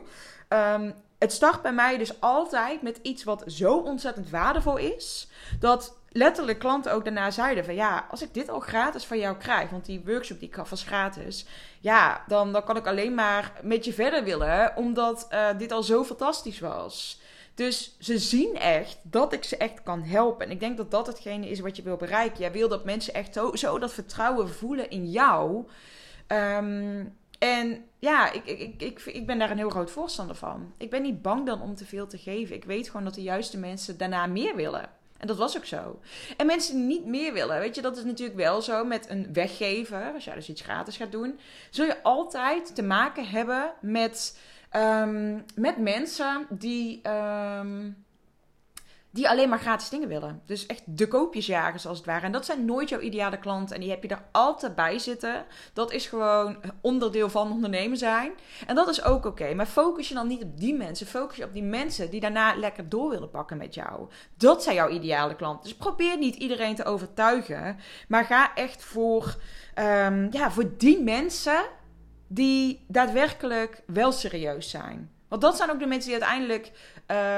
um, 0.49 0.93
het 1.17 1.31
start 1.31 1.61
bij 1.61 1.73
mij 1.73 1.97
dus 1.97 2.21
altijd 2.21 2.81
met 2.81 2.99
iets 3.01 3.23
wat 3.23 3.43
zo 3.47 3.77
ontzettend 3.77 4.29
waardevol 4.29 4.77
is, 4.77 5.27
dat 5.59 5.97
letterlijk 6.09 6.59
klanten 6.59 6.93
ook 6.93 7.03
daarna 7.03 7.31
zeiden 7.31 7.65
van 7.65 7.75
ja, 7.75 8.07
als 8.11 8.21
ik 8.21 8.33
dit 8.33 8.49
al 8.49 8.59
gratis 8.59 9.05
van 9.05 9.19
jou 9.19 9.37
krijg, 9.37 9.69
want 9.69 9.85
die 9.85 10.03
workshop 10.05 10.39
die 10.39 10.47
ik 10.47 10.55
gaf 10.55 10.69
was 10.69 10.83
gratis, 10.83 11.45
ja, 11.79 12.23
dan, 12.27 12.51
dan 12.51 12.63
kan 12.63 12.77
ik 12.77 12.87
alleen 12.87 13.13
maar 13.13 13.51
met 13.61 13.85
je 13.85 13.93
verder 13.93 14.23
willen, 14.23 14.75
omdat 14.75 15.27
uh, 15.31 15.47
dit 15.57 15.71
al 15.71 15.83
zo 15.83 16.03
fantastisch 16.03 16.59
was. 16.59 17.21
Dus 17.55 17.95
ze 17.99 18.17
zien 18.17 18.55
echt 18.55 18.97
dat 19.03 19.33
ik 19.33 19.43
ze 19.43 19.57
echt 19.57 19.83
kan 19.83 20.03
helpen. 20.03 20.45
En 20.45 20.51
ik 20.51 20.59
denk 20.59 20.77
dat 20.77 20.91
dat 20.91 21.07
hetgene 21.07 21.49
is 21.49 21.59
wat 21.59 21.75
je 21.75 21.81
wil 21.81 21.95
bereiken. 21.95 22.39
Jij 22.39 22.51
wil 22.51 22.67
dat 22.67 22.85
mensen 22.85 23.13
echt 23.13 23.39
zo, 23.53 23.79
dat 23.79 23.93
vertrouwen 23.93 24.49
voelen 24.49 24.89
in 24.89 25.09
jou. 25.09 25.67
Um, 26.27 27.17
en 27.37 27.85
ja, 27.99 28.31
ik, 28.31 28.45
ik, 28.45 28.81
ik, 28.81 29.01
ik 29.05 29.25
ben 29.25 29.39
daar 29.39 29.51
een 29.51 29.57
heel 29.57 29.69
groot 29.69 29.91
voorstander 29.91 30.35
van. 30.35 30.73
Ik 30.77 30.89
ben 30.89 31.01
niet 31.01 31.21
bang 31.21 31.45
dan 31.45 31.61
om 31.61 31.75
te 31.75 31.85
veel 31.85 32.07
te 32.07 32.17
geven. 32.17 32.55
Ik 32.55 32.63
weet 32.63 32.87
gewoon 32.87 33.05
dat 33.05 33.13
de 33.13 33.21
juiste 33.21 33.57
mensen 33.57 33.97
daarna 33.97 34.25
meer 34.25 34.55
willen. 34.55 34.89
En 35.17 35.27
dat 35.27 35.37
was 35.37 35.57
ook 35.57 35.65
zo. 35.65 35.99
En 36.37 36.45
mensen 36.45 36.75
die 36.75 36.85
niet 36.85 37.05
meer 37.05 37.33
willen, 37.33 37.59
weet 37.59 37.75
je, 37.75 37.81
dat 37.81 37.97
is 37.97 38.03
natuurlijk 38.03 38.37
wel 38.37 38.61
zo 38.61 38.85
met 38.85 39.09
een 39.09 39.33
weggever. 39.33 40.11
Als 40.13 40.23
jij 40.23 40.35
dus 40.35 40.49
iets 40.49 40.61
gratis 40.61 40.97
gaat 40.97 41.11
doen, 41.11 41.39
zul 41.69 41.85
je 41.85 42.03
altijd 42.03 42.75
te 42.75 42.83
maken 42.83 43.27
hebben 43.27 43.73
met, 43.81 44.39
um, 44.75 45.45
met 45.55 45.77
mensen 45.77 46.45
die. 46.49 47.01
Um, 47.09 48.05
die 49.11 49.29
alleen 49.29 49.49
maar 49.49 49.59
gratis 49.59 49.89
dingen 49.89 50.07
willen. 50.07 50.41
Dus 50.45 50.65
echt 50.65 50.83
de 50.85 51.07
koopjesjagers 51.07 51.85
als 51.87 51.97
het 51.97 52.05
ware. 52.05 52.25
En 52.25 52.31
dat 52.31 52.45
zijn 52.45 52.65
nooit 52.65 52.89
jouw 52.89 52.99
ideale 52.99 53.39
klanten. 53.39 53.75
En 53.75 53.81
die 53.81 53.89
heb 53.89 54.03
je 54.03 54.09
er 54.09 54.23
altijd 54.31 54.75
bij 54.75 54.99
zitten. 54.99 55.45
Dat 55.73 55.91
is 55.91 56.05
gewoon 56.05 56.57
onderdeel 56.81 57.29
van 57.29 57.51
ondernemen 57.51 57.97
zijn. 57.97 58.31
En 58.67 58.75
dat 58.75 58.89
is 58.89 59.03
ook 59.03 59.25
oké. 59.25 59.53
Maar 59.53 59.65
focus 59.65 60.07
je 60.07 60.13
dan 60.13 60.27
niet 60.27 60.43
op 60.43 60.59
die 60.59 60.73
mensen. 60.73 61.07
Focus 61.07 61.37
je 61.37 61.43
op 61.43 61.53
die 61.53 61.63
mensen 61.63 62.09
die 62.09 62.19
daarna 62.19 62.55
lekker 62.55 62.89
door 62.89 63.09
willen 63.09 63.29
pakken 63.29 63.57
met 63.57 63.73
jou. 63.73 64.09
Dat 64.37 64.63
zijn 64.63 64.75
jouw 64.75 64.89
ideale 64.89 65.35
klanten. 65.35 65.63
Dus 65.63 65.77
probeer 65.77 66.17
niet 66.17 66.35
iedereen 66.35 66.75
te 66.75 66.85
overtuigen. 66.85 67.77
Maar 68.07 68.25
ga 68.25 68.55
echt 68.55 68.83
voor, 68.83 69.35
um, 69.75 70.27
ja, 70.31 70.51
voor 70.51 70.77
die 70.77 71.03
mensen 71.03 71.65
die 72.27 72.85
daadwerkelijk 72.87 73.83
wel 73.85 74.11
serieus 74.11 74.69
zijn. 74.69 75.11
Want 75.27 75.41
dat 75.41 75.57
zijn 75.57 75.71
ook 75.71 75.79
de 75.79 75.85
mensen 75.85 76.11
die 76.11 76.21
uiteindelijk 76.21 76.71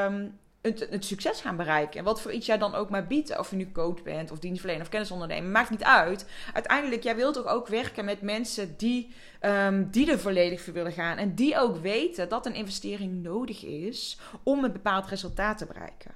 um, 0.06 0.40
het, 0.62 1.06
succes 1.06 1.42
gaan 1.42 1.56
bereiken. 1.56 2.00
En 2.00 2.06
wat 2.06 2.22
voor 2.22 2.32
iets 2.32 2.46
jij 2.46 2.58
dan 2.58 2.76
ook 2.76 2.90
maar 2.90 3.08
biedt. 3.08 3.38
Of 3.40 3.50
je 3.50 3.56
nu 3.56 3.72
coach 3.72 4.04
bent 4.04 4.32
of 4.32 4.40
dienstverlener 4.40 4.84
of 4.84 4.90
kennisondernemer. 4.90 5.52
Maakt 5.52 5.70
niet 5.70 5.84
uit. 5.84 6.26
Uiteindelijk, 6.54 7.04
jij 7.04 7.16
wilt 7.16 7.34
toch 7.34 7.48
ook 7.48 7.68
werken 7.68 8.06
met 8.06 8.22
mensen 8.22 8.78
die, 8.78 9.14
um, 9.42 9.90
die 9.92 10.12
er 10.12 10.20
volledig 10.20 10.62
voor 10.62 10.74
willen 10.74 10.92
gaan. 10.92 11.18
En 11.18 11.36
die 11.36 11.58
ook 11.58 11.78
weten 11.78 12.30
dat 12.30 12.46
een 12.46 12.56
investering 12.56 13.24
nodig 13.24 13.66
is 13.66 14.20
om 14.44 14.64
een 14.64 14.74
bepaald 14.74 15.08
resultaat 15.08 15.58
te 15.58 15.66
bereiken. 15.66 16.12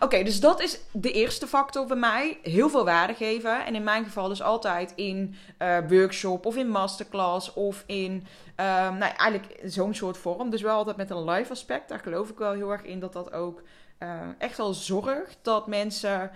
Oké, 0.00 0.22
dus 0.22 0.40
dat 0.40 0.60
is 0.60 0.80
de 0.92 1.12
eerste 1.12 1.46
factor 1.46 1.86
bij 1.86 1.96
mij. 1.96 2.38
Heel 2.42 2.68
veel 2.68 2.84
waarde 2.84 3.14
geven. 3.14 3.66
En 3.66 3.74
in 3.74 3.84
mijn 3.84 4.04
geval 4.04 4.28
dus 4.28 4.42
altijd 4.42 4.92
in 4.96 5.34
uh, 5.58 5.78
workshop 5.88 6.46
of 6.46 6.56
in 6.56 6.68
masterclass 6.68 7.52
of 7.52 7.84
in, 7.86 8.12
um, 8.12 8.96
nou 8.98 9.12
eigenlijk 9.16 9.60
zo'n 9.64 9.94
soort 9.94 10.16
vorm. 10.16 10.50
Dus 10.50 10.62
wel 10.62 10.76
altijd 10.76 10.96
met 10.96 11.10
een 11.10 11.30
live 11.30 11.50
aspect. 11.50 11.88
Daar 11.88 11.98
geloof 11.98 12.28
ik 12.28 12.38
wel 12.38 12.52
heel 12.52 12.70
erg 12.70 12.82
in 12.82 13.00
dat 13.00 13.12
dat 13.12 13.32
ook 13.32 13.62
uh, 13.98 14.20
echt 14.38 14.56
wel 14.56 14.74
zorgt 14.74 15.38
dat 15.42 15.66
mensen 15.66 16.30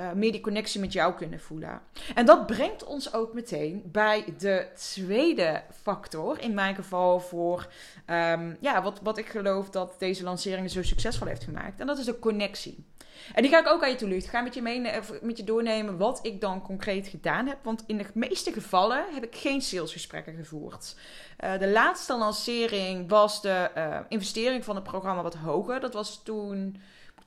uh, 0.00 0.12
meer 0.12 0.32
die 0.32 0.40
connectie 0.40 0.80
met 0.80 0.92
jou 0.92 1.14
kunnen 1.14 1.40
voelen. 1.40 1.80
En 2.14 2.26
dat 2.26 2.46
brengt 2.46 2.84
ons 2.84 3.12
ook 3.12 3.34
meteen 3.34 3.82
bij 3.84 4.24
de 4.38 4.66
tweede 4.74 5.62
factor. 5.82 6.40
In 6.40 6.54
mijn 6.54 6.74
geval 6.74 7.20
voor 7.20 7.68
um, 8.06 8.56
ja, 8.60 8.82
wat, 8.82 9.00
wat 9.02 9.18
ik 9.18 9.28
geloof 9.28 9.70
dat 9.70 9.94
deze 9.98 10.22
lancering 10.22 10.70
zo 10.70 10.82
succesvol 10.82 11.26
heeft 11.26 11.44
gemaakt. 11.44 11.80
En 11.80 11.86
dat 11.86 11.98
is 11.98 12.04
de 12.04 12.18
connectie. 12.18 12.86
En 13.34 13.42
die 13.42 13.50
ga 13.50 13.58
ik 13.58 13.68
ook 13.68 13.82
aan 13.82 13.90
je 13.90 13.96
toelichten. 13.96 14.28
Ik 14.28 14.36
ga 14.36 14.42
met 14.42 14.54
je, 14.54 14.62
mee, 14.62 14.80
met 15.22 15.36
je 15.36 15.44
doornemen 15.44 15.96
wat 15.96 16.18
ik 16.22 16.40
dan 16.40 16.62
concreet 16.62 17.08
gedaan 17.08 17.46
heb. 17.46 17.58
Want 17.62 17.84
in 17.86 17.98
de 17.98 18.06
meeste 18.14 18.52
gevallen 18.52 19.04
heb 19.14 19.24
ik 19.24 19.36
geen 19.36 19.62
salesgesprekken 19.62 20.34
gevoerd. 20.34 20.96
Uh, 21.44 21.58
de 21.58 21.68
laatste 21.68 22.16
lancering 22.16 23.08
was 23.08 23.42
de 23.42 23.70
investering 24.08 24.64
van 24.64 24.74
het 24.74 24.84
programma 24.84 25.22
wat 25.22 25.34
hoger. 25.34 25.80
Dat 25.80 25.94
was 25.94 26.22
toen 26.22 26.76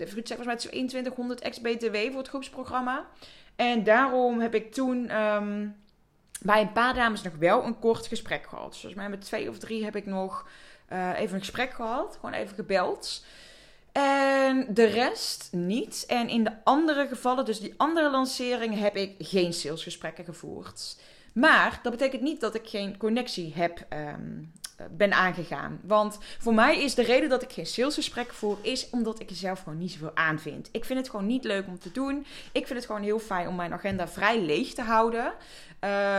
even 0.02 0.14
goed 0.14 0.28
zeggen, 0.28 0.46
volgens 0.46 0.64
mij 0.64 0.72
2100 0.72 1.42
ex-BTW 1.42 1.96
voor 1.96 2.18
het 2.20 2.28
groepsprogramma. 2.28 3.08
En 3.56 3.84
daarom 3.84 4.40
heb 4.40 4.56
ik 4.56 4.74
toen 4.74 5.22
um, 5.22 5.76
bij 6.42 6.62
een 6.62 6.72
paar 6.72 6.94
dames 6.94 7.22
nog 7.22 7.36
wel 7.36 7.64
een 7.64 7.80
kort 7.80 8.08
gesprek 8.08 8.46
gehad. 8.48 8.70
Dus 8.70 8.80
volgens 8.80 9.02
mij 9.02 9.10
met 9.10 9.22
twee 9.22 9.50
of 9.50 9.58
drie 9.58 9.84
heb 9.84 9.96
ik 9.96 10.06
nog 10.06 10.48
uh, 10.92 11.20
even 11.20 11.34
een 11.34 11.40
gesprek 11.40 11.72
gehad. 11.72 12.18
Gewoon 12.20 12.36
even 12.36 12.56
gebeld. 12.56 13.26
En 13.92 14.68
de 14.70 14.86
rest 14.86 15.50
niet. 15.52 16.04
En 16.08 16.30
in 16.30 16.44
de 16.44 16.52
andere 16.64 17.08
gevallen, 17.08 17.46
dus 17.46 17.60
die 17.60 17.74
andere 17.78 18.10
lanceringen, 18.10 18.78
heb 18.78 18.96
ik 18.96 19.16
geen 19.20 19.54
salesgesprekken 19.54 20.26
gevoerd. 20.26 20.98
Maar 21.34 21.80
dat 21.84 21.92
betekent 21.92 22.22
niet 22.22 22.40
dat 22.40 22.56
ik 22.56 22.68
geen 22.68 22.98
connectie 22.98 23.54
heb 23.56 23.80
um, 23.80 23.88
eh, 23.90 24.61
ben 24.92 25.14
aangegaan. 25.14 25.80
Want 25.84 26.18
voor 26.40 26.54
mij 26.54 26.84
is 26.84 26.96
de 26.96 27.04
reden 27.04 27.30
dat 27.30 27.42
ik 27.42 27.52
geen 27.52 27.66
salesgesprek 27.66 28.34
voer, 28.34 28.58
is 28.62 28.90
omdat 28.90 29.20
ik 29.20 29.30
er 29.30 29.36
zelf 29.36 29.62
gewoon 29.64 29.78
niet 29.78 29.92
zoveel 29.92 30.16
aan 30.16 30.40
vind. 30.40 30.70
Ik 30.72 30.86
vind 30.86 31.00
het 31.00 31.10
gewoon 31.10 31.26
niet 31.26 31.44
leuk 31.44 31.68
om 31.68 31.80
te 31.80 31.92
doen. 31.92 32.26
Ik 32.52 32.68
vind 32.68 32.80
het 32.80 32.86
gewoon 32.86 33.04
heel 33.04 33.20
fijn 33.20 33.48
om 33.48 33.56
mijn 33.56 33.74
agenda 33.74 34.08
vrij 34.08 34.42
leeg 34.42 34.74
te 34.74 34.82
houden. 34.82 35.34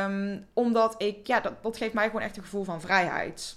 Um, 0.05 0.47
omdat 0.53 0.95
ik, 0.99 1.27
ja, 1.27 1.41
dat, 1.41 1.63
dat 1.63 1.77
geeft 1.77 1.95
mij 1.95 2.07
gewoon 2.07 2.23
echt 2.23 2.37
een 2.37 2.43
gevoel 2.43 2.65
van 2.65 2.81
vrijheid. 2.81 3.57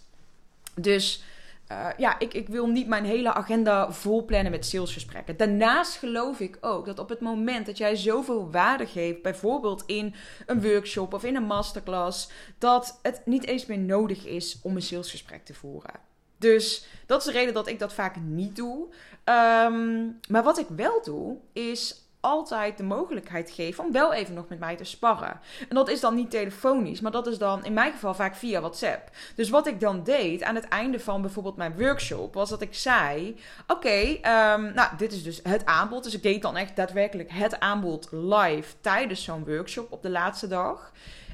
Dus 0.75 1.24
uh, 1.72 1.88
ja, 1.98 2.19
ik, 2.19 2.34
ik 2.34 2.48
wil 2.48 2.67
niet 2.67 2.88
mijn 2.88 3.05
hele 3.05 3.34
agenda 3.34 3.91
vol 3.91 4.25
plannen 4.25 4.51
met 4.51 4.65
salesgesprekken. 4.65 5.38
Daarnaast 5.38 5.98
geloof 5.98 6.39
ik 6.39 6.57
ook 6.62 6.86
dat 6.86 7.00
op 7.00 7.10
het 7.10 7.19
moment 7.19 7.65
dat 7.65 7.77
jij 7.77 7.95
zoveel 7.95 8.51
waarde 8.51 8.86
geeft, 8.86 9.22
bijvoorbeeld 9.22 9.84
in 9.86 10.15
een 10.45 10.62
workshop 10.62 11.13
of 11.13 11.24
in 11.24 11.36
een 11.36 11.43
masterclass, 11.43 12.29
dat 12.57 13.00
het 13.01 13.22
niet 13.25 13.45
eens 13.45 13.65
meer 13.65 13.79
nodig 13.79 14.25
is 14.25 14.60
om 14.63 14.75
een 14.75 14.81
salesgesprek 14.81 15.45
te 15.45 15.53
voeren. 15.53 15.93
Dus 16.38 16.88
dat 17.05 17.19
is 17.19 17.25
de 17.25 17.31
reden 17.31 17.53
dat 17.53 17.67
ik 17.67 17.79
dat 17.79 17.93
vaak 17.93 18.15
niet 18.15 18.55
doe. 18.55 18.88
Um, 19.25 20.19
maar 20.29 20.43
wat 20.43 20.57
ik 20.57 20.67
wel 20.75 21.01
doe, 21.03 21.38
is 21.53 22.04
altijd 22.25 22.77
de 22.77 22.84
mogelijkheid 22.84 23.51
geven 23.51 23.84
om 23.84 23.91
wel 23.91 24.13
even 24.13 24.34
nog 24.34 24.48
met 24.48 24.60
mij 24.60 24.75
te 24.75 24.84
sparren. 24.84 25.39
En 25.70 25.75
dat 25.75 25.89
is 25.89 26.00
dan 26.00 26.15
niet 26.15 26.32
telefonisch, 26.32 27.01
maar 27.01 27.12
dat 27.12 27.27
is 27.27 27.38
dan 27.38 27.65
in 27.65 27.74
mijn 27.74 27.91
geval 27.91 28.13
vaak 28.13 28.36
via 28.36 28.60
WhatsApp. 28.60 29.10
Dus 29.36 29.50
wat 29.50 29.67
ik 29.67 29.79
dan 29.79 30.03
deed 30.03 30.44
aan 30.44 30.55
het 30.55 30.67
einde 30.67 31.00
van 31.00 31.22
bijvoorbeeld 31.22 31.55
mijn 31.55 31.77
workshop, 31.77 32.34
was 32.34 32.50
dat 32.50 32.62
ik 32.62 32.74
zei: 32.74 33.36
Oké, 33.67 34.00
um, 34.00 34.74
nou, 34.74 34.98
dit 34.98 35.12
is 35.12 35.24
dus 35.24 35.39
het 35.44 35.65
aanbod. 35.65 36.03
Dus 36.03 36.13
ik 36.13 36.24
deed 36.24 36.41
dan 36.41 36.58
echt 36.58 36.75
daadwerkelijk 36.75 37.32
het 37.32 37.60
aanbod 37.60 38.08
live 38.12 38.74
tijdens 38.82 39.24
zo'n 39.24 39.46
workshop 39.46 39.91
op 39.91 40.01
de 40.01 40.10
laatste 40.10 40.48
dag. 40.48 40.91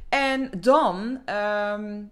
En 0.10 0.50
dan. 0.60 1.22
Um, 1.26 2.12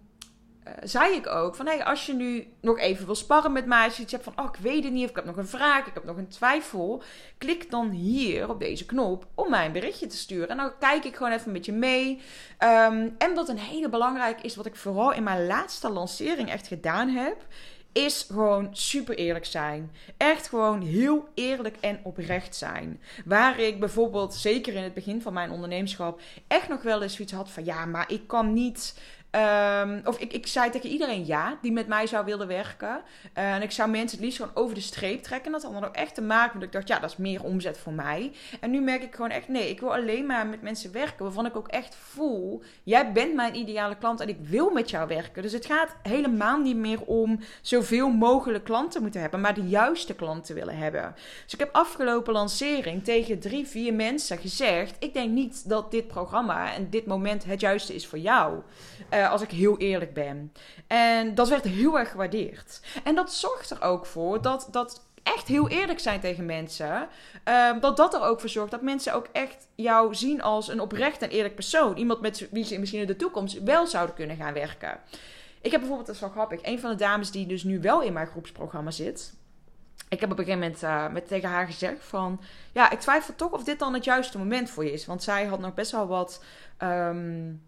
uh, 0.66 0.72
zei 0.82 1.14
ik 1.14 1.26
ook 1.26 1.54
van 1.54 1.66
hey, 1.66 1.84
als 1.84 2.06
je 2.06 2.14
nu 2.14 2.46
nog 2.60 2.78
even 2.78 3.06
wil 3.06 3.14
sparren 3.14 3.52
met 3.52 3.66
mij, 3.66 3.84
als 3.84 3.96
je 3.96 4.02
iets 4.02 4.12
hebt 4.12 4.24
van 4.24 4.38
oh, 4.38 4.44
ik 4.44 4.60
weet 4.60 4.84
het 4.84 4.92
niet, 4.92 5.04
of 5.04 5.10
ik 5.10 5.16
heb 5.16 5.24
nog 5.24 5.36
een 5.36 5.48
vraag, 5.48 5.86
ik 5.86 5.94
heb 5.94 6.04
nog 6.04 6.16
een 6.16 6.28
twijfel, 6.28 7.02
klik 7.38 7.70
dan 7.70 7.90
hier 7.90 8.48
op 8.48 8.60
deze 8.60 8.86
knop 8.86 9.26
om 9.34 9.50
mij 9.50 9.66
een 9.66 9.72
berichtje 9.72 10.06
te 10.06 10.16
sturen. 10.16 10.48
En 10.48 10.56
dan 10.56 10.72
kijk 10.78 11.04
ik 11.04 11.16
gewoon 11.16 11.32
even 11.32 11.52
met 11.52 11.64
je 11.64 11.72
mee. 11.72 12.20
Um, 12.58 13.14
en 13.18 13.34
wat 13.34 13.48
een 13.48 13.58
hele 13.58 13.88
belangrijk 13.88 14.40
is, 14.40 14.56
wat 14.56 14.66
ik 14.66 14.76
vooral 14.76 15.12
in 15.12 15.22
mijn 15.22 15.46
laatste 15.46 15.90
lancering 15.90 16.50
echt 16.50 16.66
gedaan 16.66 17.08
heb, 17.08 17.46
is 17.92 18.26
gewoon 18.32 18.68
super 18.72 19.14
eerlijk 19.14 19.44
zijn. 19.44 19.90
Echt 20.16 20.48
gewoon 20.48 20.82
heel 20.82 21.28
eerlijk 21.34 21.76
en 21.80 22.00
oprecht 22.02 22.56
zijn. 22.56 23.00
Waar 23.24 23.58
ik 23.58 23.80
bijvoorbeeld, 23.80 24.34
zeker 24.34 24.74
in 24.74 24.82
het 24.82 24.94
begin 24.94 25.22
van 25.22 25.32
mijn 25.32 25.50
ondernemerschap, 25.50 26.20
echt 26.46 26.68
nog 26.68 26.82
wel 26.82 27.02
eens 27.02 27.14
zoiets 27.14 27.32
had 27.32 27.50
van 27.50 27.64
ja, 27.64 27.86
maar 27.86 28.12
ik 28.12 28.26
kan 28.26 28.52
niet 28.52 28.94
Um, 29.32 30.00
of 30.04 30.18
ik, 30.18 30.32
ik 30.32 30.46
zei 30.46 30.70
tegen 30.70 30.90
iedereen 30.90 31.26
ja, 31.26 31.58
die 31.62 31.72
met 31.72 31.86
mij 31.86 32.06
zou 32.06 32.24
willen 32.24 32.46
werken. 32.46 33.00
Uh, 33.38 33.54
en 33.54 33.62
ik 33.62 33.70
zou 33.70 33.90
mensen 33.90 34.16
het 34.16 34.26
liefst 34.26 34.40
gewoon 34.40 34.56
over 34.56 34.74
de 34.74 34.80
streep 34.80 35.22
trekken. 35.22 35.52
Dat 35.52 35.62
had 35.62 35.72
dan 35.72 35.84
ook 35.84 35.94
echt 35.94 36.14
te 36.14 36.22
maken 36.22 36.58
met 36.58 36.66
ik 36.66 36.72
dacht, 36.72 36.88
ja, 36.88 36.98
dat 36.98 37.10
is 37.10 37.16
meer 37.16 37.44
omzet 37.44 37.78
voor 37.78 37.92
mij. 37.92 38.32
En 38.60 38.70
nu 38.70 38.80
merk 38.80 39.02
ik 39.02 39.14
gewoon 39.14 39.30
echt, 39.30 39.48
nee, 39.48 39.70
ik 39.70 39.80
wil 39.80 39.94
alleen 39.94 40.26
maar 40.26 40.46
met 40.46 40.62
mensen 40.62 40.92
werken 40.92 41.24
waarvan 41.24 41.46
ik 41.46 41.56
ook 41.56 41.68
echt 41.68 41.94
voel, 41.94 42.62
jij 42.82 43.12
bent 43.12 43.34
mijn 43.34 43.56
ideale 43.56 43.96
klant 43.96 44.20
en 44.20 44.28
ik 44.28 44.38
wil 44.40 44.70
met 44.70 44.90
jou 44.90 45.08
werken. 45.08 45.42
Dus 45.42 45.52
het 45.52 45.66
gaat 45.66 45.96
helemaal 46.02 46.58
niet 46.58 46.76
meer 46.76 47.00
om 47.00 47.40
zoveel 47.60 48.10
mogelijk 48.10 48.64
klanten 48.64 49.02
moeten 49.02 49.20
hebben, 49.20 49.40
maar 49.40 49.54
de 49.54 49.68
juiste 49.68 50.14
klanten 50.14 50.54
willen 50.54 50.76
hebben. 50.76 51.14
Dus 51.44 51.52
ik 51.52 51.60
heb 51.60 51.74
afgelopen 51.74 52.32
lancering 52.32 53.04
tegen 53.04 53.38
drie, 53.38 53.66
vier 53.66 53.94
mensen 53.94 54.38
gezegd, 54.38 54.96
ik 54.98 55.14
denk 55.14 55.30
niet 55.30 55.68
dat 55.68 55.90
dit 55.90 56.06
programma 56.06 56.74
en 56.74 56.90
dit 56.90 57.06
moment 57.06 57.44
het 57.44 57.60
juiste 57.60 57.94
is 57.94 58.06
voor 58.06 58.18
jou. 58.18 58.62
Uh, 59.20 59.30
als 59.30 59.42
ik 59.42 59.50
heel 59.50 59.78
eerlijk 59.78 60.14
ben. 60.14 60.52
En 60.86 61.34
dat 61.34 61.48
werd 61.48 61.64
heel 61.64 61.98
erg 61.98 62.10
gewaardeerd. 62.10 62.80
En 63.04 63.14
dat 63.14 63.32
zorgt 63.32 63.70
er 63.70 63.82
ook 63.82 64.06
voor 64.06 64.42
dat, 64.42 64.68
dat 64.70 65.04
echt 65.22 65.48
heel 65.48 65.68
eerlijk 65.68 65.98
zijn 65.98 66.20
tegen 66.20 66.46
mensen. 66.46 67.08
Uh, 67.48 67.80
dat 67.80 67.96
dat 67.96 68.14
er 68.14 68.22
ook 68.22 68.40
voor 68.40 68.48
zorgt 68.48 68.70
dat 68.70 68.82
mensen 68.82 69.14
ook 69.14 69.28
echt 69.32 69.66
jou 69.74 70.14
zien 70.14 70.42
als 70.42 70.68
een 70.68 70.80
oprecht 70.80 71.22
en 71.22 71.30
eerlijk 71.30 71.54
persoon. 71.54 71.96
Iemand 71.96 72.20
met 72.20 72.48
wie 72.50 72.64
ze 72.64 72.78
misschien 72.78 73.00
in 73.00 73.06
de 73.06 73.16
toekomst 73.16 73.62
wel 73.62 73.86
zouden 73.86 74.14
kunnen 74.14 74.36
gaan 74.36 74.52
werken. 74.52 75.00
Ik 75.60 75.70
heb 75.70 75.80
bijvoorbeeld, 75.80 76.06
dat 76.06 76.14
is 76.14 76.20
wel 76.20 76.30
grappig, 76.30 76.60
een 76.62 76.80
van 76.80 76.90
de 76.90 76.96
dames 76.96 77.30
die 77.30 77.46
dus 77.46 77.64
nu 77.64 77.80
wel 77.80 78.02
in 78.02 78.12
mijn 78.12 78.26
groepsprogramma 78.26 78.90
zit. 78.90 79.34
Ik 80.08 80.20
heb 80.20 80.30
op 80.30 80.38
een 80.38 80.44
gegeven 80.44 80.66
moment 80.66 80.82
uh, 80.82 81.12
met 81.12 81.28
tegen 81.28 81.48
haar 81.48 81.66
gezegd 81.66 82.04
van... 82.04 82.40
Ja, 82.72 82.90
ik 82.90 83.00
twijfel 83.00 83.34
toch 83.34 83.52
of 83.52 83.64
dit 83.64 83.78
dan 83.78 83.94
het 83.94 84.04
juiste 84.04 84.38
moment 84.38 84.70
voor 84.70 84.84
je 84.84 84.92
is. 84.92 85.06
Want 85.06 85.22
zij 85.22 85.44
had 85.44 85.60
nog 85.60 85.74
best 85.74 85.90
wel 85.90 86.06
wat... 86.06 86.44
Um, 86.82 87.62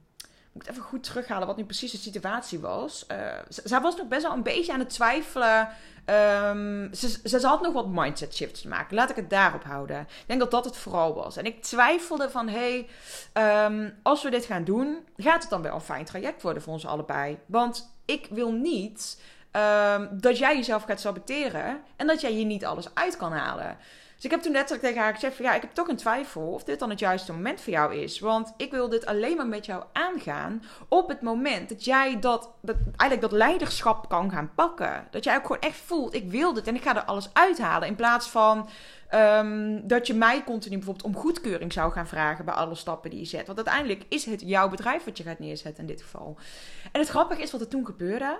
moet 0.52 0.62
ik 0.62 0.70
even 0.70 0.82
goed 0.82 1.02
terughalen 1.02 1.46
wat 1.46 1.56
nu 1.56 1.64
precies 1.64 1.90
de 1.90 1.98
situatie 1.98 2.60
was. 2.60 3.04
Uh, 3.12 3.18
zij 3.48 3.80
was 3.80 3.96
nog 3.96 4.08
best 4.08 4.22
wel 4.22 4.32
een 4.32 4.42
beetje 4.42 4.72
aan 4.72 4.78
het 4.78 4.90
twijfelen. 4.90 5.68
Um, 6.06 6.94
ze, 6.94 7.20
ze, 7.24 7.46
had 7.46 7.62
nog 7.62 7.72
wat 7.72 7.88
mindset 7.88 8.34
shifts 8.34 8.60
te 8.60 8.68
maken. 8.68 8.96
Laat 8.96 9.10
ik 9.10 9.16
het 9.16 9.30
daarop 9.30 9.64
houden. 9.64 10.00
Ik 10.00 10.24
denk 10.26 10.40
dat 10.40 10.50
dat 10.50 10.64
het 10.64 10.76
vooral 10.76 11.14
was. 11.14 11.36
En 11.36 11.44
ik 11.44 11.62
twijfelde 11.62 12.30
van, 12.30 12.48
hey, 12.48 12.88
um, 13.66 13.94
als 14.02 14.22
we 14.22 14.30
dit 14.30 14.44
gaan 14.44 14.64
doen, 14.64 14.98
gaat 15.16 15.40
het 15.42 15.50
dan 15.50 15.62
wel 15.62 15.74
een 15.74 15.80
fijn 15.80 16.04
traject 16.04 16.42
worden 16.42 16.62
voor 16.62 16.72
ons 16.72 16.86
allebei? 16.86 17.38
Want 17.46 17.94
ik 18.04 18.26
wil 18.30 18.52
niet 18.52 19.20
um, 19.96 20.08
dat 20.20 20.38
jij 20.38 20.56
jezelf 20.56 20.82
gaat 20.82 21.00
saboteren 21.00 21.80
en 21.96 22.06
dat 22.06 22.20
jij 22.20 22.30
hier 22.30 22.44
niet 22.44 22.64
alles 22.64 22.94
uit 22.94 23.16
kan 23.16 23.32
halen. 23.32 23.76
Dus 24.22 24.30
ik 24.30 24.36
heb 24.36 24.46
toen 24.46 24.56
letterlijk 24.56 24.86
tegen 24.88 25.02
haar 25.02 25.14
gezegd 25.14 25.36
van 25.36 25.44
ja, 25.44 25.54
ik 25.54 25.60
heb 25.60 25.74
toch 25.74 25.88
een 25.88 25.96
twijfel 25.96 26.42
of 26.42 26.64
dit 26.64 26.78
dan 26.78 26.90
het 26.90 26.98
juiste 26.98 27.32
moment 27.32 27.60
voor 27.60 27.72
jou 27.72 27.94
is. 27.94 28.20
Want 28.20 28.54
ik 28.56 28.70
wil 28.70 28.88
dit 28.88 29.06
alleen 29.06 29.36
maar 29.36 29.46
met 29.46 29.66
jou 29.66 29.84
aangaan 29.92 30.62
op 30.88 31.08
het 31.08 31.20
moment 31.20 31.68
dat 31.68 31.84
jij 31.84 32.20
dat, 32.20 32.50
dat 32.60 32.76
eigenlijk 32.96 33.20
dat 33.20 33.32
leiderschap 33.32 34.08
kan 34.08 34.30
gaan 34.30 34.50
pakken. 34.54 35.06
Dat 35.10 35.24
jij 35.24 35.36
ook 35.36 35.46
gewoon 35.46 35.60
echt 35.60 35.76
voelt, 35.76 36.14
ik 36.14 36.30
wil 36.30 36.52
dit 36.52 36.66
en 36.66 36.74
ik 36.74 36.82
ga 36.82 36.96
er 36.96 37.04
alles 37.04 37.30
uithalen. 37.32 37.88
In 37.88 37.94
plaats 37.94 38.28
van 38.28 38.68
um, 39.14 39.86
dat 39.86 40.06
je 40.06 40.14
mij 40.14 40.44
continu 40.44 40.76
bijvoorbeeld 40.76 41.06
om 41.06 41.16
goedkeuring 41.16 41.72
zou 41.72 41.92
gaan 41.92 42.08
vragen 42.08 42.44
bij 42.44 42.54
alle 42.54 42.74
stappen 42.74 43.10
die 43.10 43.18
je 43.18 43.26
zet. 43.26 43.46
Want 43.46 43.58
uiteindelijk 43.58 44.04
is 44.08 44.24
het 44.24 44.40
jouw 44.40 44.68
bedrijf 44.68 45.04
wat 45.04 45.16
je 45.16 45.24
gaat 45.24 45.38
neerzetten 45.38 45.82
in 45.82 45.88
dit 45.88 46.02
geval. 46.02 46.36
En 46.92 47.00
het 47.00 47.08
grappige 47.08 47.42
is 47.42 47.50
wat 47.50 47.60
er 47.60 47.68
toen 47.68 47.86
gebeurde 47.86 48.38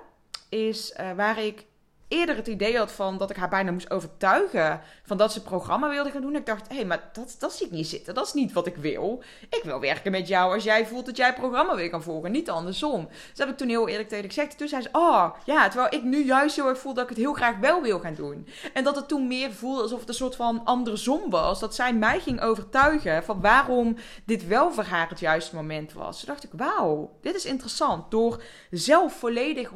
is 0.49 0.95
uh, 1.01 1.13
waar 1.13 1.39
ik 1.39 1.65
eerder 2.13 2.37
het 2.37 2.47
idee 2.47 2.77
had 2.77 2.93
van 2.93 3.19
dat 3.19 3.31
ik 3.31 3.37
haar 3.37 3.49
bijna 3.49 3.71
moest 3.71 3.91
overtuigen 3.91 4.81
van 5.03 5.17
dat 5.17 5.33
ze 5.33 5.43
programma 5.43 5.89
wilde 5.89 6.11
gaan 6.11 6.21
doen. 6.21 6.37
Ik 6.37 6.47
dacht, 6.47 6.69
hé, 6.69 6.75
hey, 6.75 6.85
maar 6.85 7.11
dat, 7.13 7.37
dat 7.39 7.53
zie 7.53 7.67
ik 7.67 7.73
niet 7.73 7.87
zitten. 7.87 8.15
Dat 8.15 8.27
is 8.27 8.33
niet 8.33 8.53
wat 8.53 8.67
ik 8.67 8.77
wil. 8.77 9.23
Ik 9.51 9.61
wil 9.65 9.81
werken 9.81 10.11
met 10.11 10.29
jou 10.29 10.55
als 10.55 10.65
jij 10.65 10.87
voelt 10.87 11.07
dat 11.07 11.17
jij 11.17 11.35
programma 11.35 11.75
weer 11.75 11.91
kan 11.91 12.03
volgen, 12.03 12.33
niet 12.33 12.51
andersom. 12.51 13.09
Dus 13.09 13.39
heb 13.39 13.49
ik 13.49 13.57
toen 13.57 13.69
heel 13.69 13.89
eerlijk 13.89 14.09
tegen 14.09 14.25
gezegd. 14.25 14.59
Toen 14.59 14.69
zei 14.69 14.83
ze, 14.83 14.89
oh, 14.93 15.35
ja, 15.45 15.69
terwijl 15.69 15.95
ik 15.95 16.03
nu 16.03 16.25
juist 16.25 16.57
heel 16.57 16.69
erg 16.69 16.79
voel 16.79 16.95
dat 16.95 17.03
ik 17.03 17.09
het 17.09 17.19
heel 17.19 17.33
graag 17.33 17.59
wel 17.59 17.83
wil 17.83 18.01
gaan 18.01 18.15
doen. 18.15 18.49
En 18.75 18.85
dat 18.85 18.97
het 18.97 19.09
toen 19.09 19.27
meer 19.27 19.53
voelde 19.53 19.83
alsof 19.83 20.01
het 20.01 20.09
een 20.09 20.15
soort 20.15 20.37
van 20.37 20.65
andersom 20.65 21.31
was. 21.31 21.61
Dat 21.61 21.75
zij 21.75 21.95
mij 21.95 22.21
ging 22.21 22.41
overtuigen 22.41 23.25
van 23.25 23.41
waarom 23.41 23.97
dit 24.25 24.47
wel 24.47 24.73
voor 24.73 24.85
haar 24.85 25.09
het 25.09 25.21
juiste 25.21 25.55
moment 25.55 25.93
was. 25.93 26.19
Toen 26.19 26.29
dacht 26.29 26.45
ik, 26.45 26.51
wauw, 26.53 27.19
dit 27.21 27.35
is 27.35 27.45
interessant. 27.45 28.11
Door 28.11 28.43
zelf 28.71 29.13
volledig 29.13 29.71
100% 29.71 29.73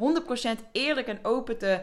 eerlijk 0.71 1.07
en 1.07 1.19
open 1.21 1.57
te 1.57 1.79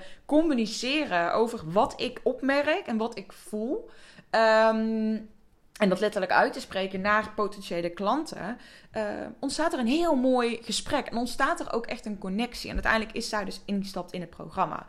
communiceren 0.48 1.34
over 1.34 1.60
wat 1.64 2.00
ik 2.00 2.20
opmerk 2.22 2.86
en 2.86 2.96
wat 2.96 3.18
ik 3.18 3.32
voel. 3.32 3.90
Um, 4.30 5.28
en 5.74 5.88
dat 5.88 6.00
letterlijk 6.00 6.32
uit 6.32 6.52
te 6.52 6.60
spreken 6.60 7.00
naar 7.00 7.32
potentiële 7.34 7.90
klanten, 7.90 8.58
uh, 8.96 9.02
ontstaat 9.38 9.72
er 9.72 9.78
een 9.78 9.86
heel 9.86 10.14
mooi 10.14 10.58
gesprek. 10.62 11.06
En 11.06 11.16
ontstaat 11.16 11.60
er 11.60 11.72
ook 11.72 11.86
echt 11.86 12.06
een 12.06 12.18
connectie. 12.18 12.68
En 12.68 12.74
uiteindelijk 12.74 13.12
is 13.12 13.28
zij 13.28 13.44
dus 13.44 13.60
ingestapt 13.64 14.12
in 14.12 14.20
het 14.20 14.30
programma. 14.30 14.86